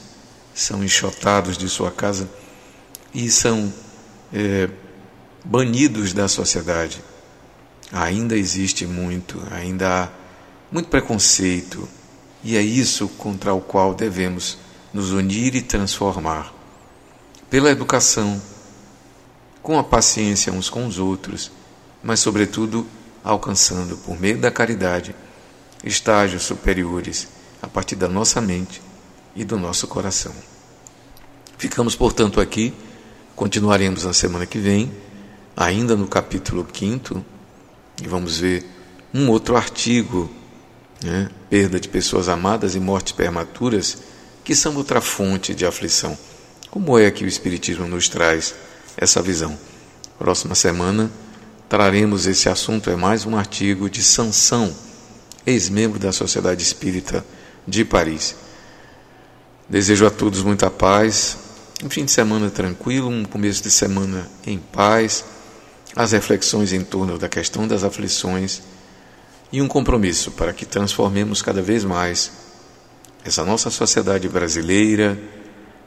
são 0.54 0.84
enxotados 0.84 1.56
de 1.56 1.68
sua 1.68 1.90
casa 1.90 2.28
e 3.14 3.30
são 3.30 3.72
é, 4.32 4.68
banidos 5.44 6.12
da 6.12 6.28
sociedade. 6.28 7.02
Ainda 7.92 8.36
existe 8.36 8.86
muito, 8.86 9.42
ainda 9.50 10.04
há 10.04 10.08
muito 10.70 10.88
preconceito, 10.88 11.88
e 12.42 12.56
é 12.56 12.62
isso 12.62 13.08
contra 13.08 13.52
o 13.52 13.60
qual 13.60 13.94
devemos 13.94 14.58
nos 14.92 15.12
unir 15.12 15.54
e 15.54 15.62
transformar. 15.62 16.52
Pela 17.48 17.70
educação, 17.70 18.40
com 19.62 19.78
a 19.78 19.84
paciência 19.84 20.52
uns 20.52 20.70
com 20.70 20.86
os 20.86 20.98
outros, 20.98 21.50
mas, 22.02 22.20
sobretudo, 22.20 22.86
alcançando, 23.22 23.96
por 23.98 24.18
meio 24.18 24.38
da 24.38 24.50
caridade, 24.50 25.14
estágios 25.84 26.44
superiores 26.44 27.28
a 27.60 27.66
partir 27.66 27.96
da 27.96 28.08
nossa 28.08 28.40
mente 28.40 28.80
e 29.34 29.44
do 29.44 29.58
nosso 29.58 29.86
coração. 29.86 30.32
Ficamos, 31.58 31.94
portanto, 31.94 32.40
aqui, 32.40 32.72
continuaremos 33.34 34.04
na 34.04 34.12
semana 34.12 34.46
que 34.46 34.58
vem, 34.58 34.92
ainda 35.56 35.96
no 35.96 36.06
capítulo 36.06 36.66
5, 36.72 37.24
e 38.02 38.08
vamos 38.08 38.38
ver 38.38 38.64
um 39.12 39.28
outro 39.28 39.56
artigo 39.56 40.30
né? 41.02 41.30
perda 41.48 41.80
de 41.80 41.88
pessoas 41.88 42.28
amadas 42.28 42.74
e 42.74 42.80
mortes 42.80 43.12
prematuras, 43.12 43.98
que 44.44 44.54
são 44.54 44.76
outra 44.76 45.00
fonte 45.00 45.54
de 45.54 45.64
aflição. 45.64 46.16
Como 46.70 46.98
é 46.98 47.10
que 47.10 47.24
o 47.24 47.28
Espiritismo 47.28 47.86
nos 47.86 48.08
traz 48.08 48.54
essa 48.96 49.20
visão? 49.20 49.58
Próxima 50.18 50.54
semana 50.54 51.10
traremos 51.68 52.26
esse 52.26 52.48
assunto, 52.48 52.90
é 52.90 52.96
mais 52.96 53.24
um 53.24 53.36
artigo 53.36 53.88
de 53.88 54.02
Sansão, 54.02 54.74
ex-membro 55.46 55.98
da 55.98 56.12
Sociedade 56.12 56.62
Espírita 56.62 57.24
de 57.66 57.84
Paris. 57.84 58.34
Desejo 59.68 60.04
a 60.04 60.10
todos 60.10 60.42
muita 60.42 60.68
paz, 60.68 61.38
um 61.82 61.88
fim 61.88 62.04
de 62.04 62.10
semana 62.10 62.50
tranquilo, 62.50 63.08
um 63.08 63.24
começo 63.24 63.62
de 63.62 63.70
semana 63.70 64.28
em 64.46 64.58
paz, 64.58 65.24
as 65.96 66.12
reflexões 66.12 66.72
em 66.72 66.84
torno 66.84 67.18
da 67.18 67.28
questão 67.28 67.66
das 67.66 67.84
aflições 67.84 68.60
e 69.50 69.62
um 69.62 69.66
compromisso 69.66 70.30
para 70.32 70.52
que 70.52 70.66
transformemos 70.66 71.42
cada 71.42 71.62
vez 71.62 71.84
mais 71.84 72.30
essa 73.24 73.44
nossa 73.44 73.70
sociedade 73.70 74.28
brasileira, 74.28 75.18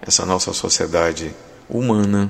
essa 0.02 0.26
nossa 0.26 0.52
sociedade 0.52 1.34
humana, 1.70 2.30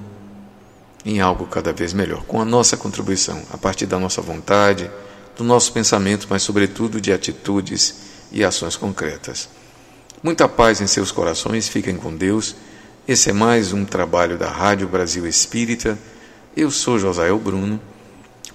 em 1.05 1.19
algo 1.19 1.45
cada 1.47 1.73
vez 1.73 1.93
melhor, 1.93 2.23
com 2.23 2.39
a 2.39 2.45
nossa 2.45 2.77
contribuição, 2.77 3.41
a 3.51 3.57
partir 3.57 3.85
da 3.85 3.99
nossa 3.99 4.21
vontade, 4.21 4.89
do 5.35 5.43
nosso 5.43 5.73
pensamento, 5.73 6.27
mas, 6.29 6.43
sobretudo, 6.43 7.01
de 7.01 7.11
atitudes 7.11 7.95
e 8.31 8.43
ações 8.43 8.75
concretas. 8.75 9.49
Muita 10.21 10.47
paz 10.47 10.79
em 10.79 10.87
seus 10.87 11.11
corações, 11.11 11.67
fiquem 11.67 11.97
com 11.97 12.15
Deus. 12.15 12.55
Esse 13.05 13.31
é 13.31 13.33
mais 13.33 13.73
um 13.73 13.83
trabalho 13.83 14.37
da 14.37 14.49
Rádio 14.49 14.87
Brasil 14.87 15.27
Espírita. 15.27 15.99
Eu 16.55 16.71
sou 16.71 16.97
Josael 16.97 17.37
Bruno, 17.37 17.77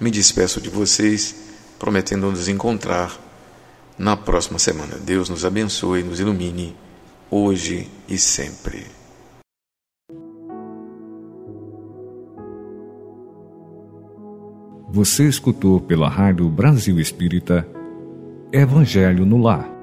me 0.01 0.09
despeço 0.09 0.59
de 0.59 0.71
vocês 0.71 1.35
prometendo 1.77 2.31
nos 2.31 2.47
encontrar 2.47 3.15
na 3.95 4.17
próxima 4.17 4.57
semana. 4.57 4.97
Deus 4.97 5.29
nos 5.29 5.45
abençoe 5.45 5.99
e 5.99 6.03
nos 6.03 6.19
ilumine, 6.19 6.75
hoje 7.29 7.87
e 8.07 8.17
sempre. 8.17 8.87
Você 14.89 15.27
escutou 15.27 15.79
pela 15.79 16.09
Rádio 16.09 16.49
Brasil 16.49 16.99
Espírita 16.99 17.67
Evangelho 18.51 19.27
no 19.27 19.37
Lar 19.37 19.78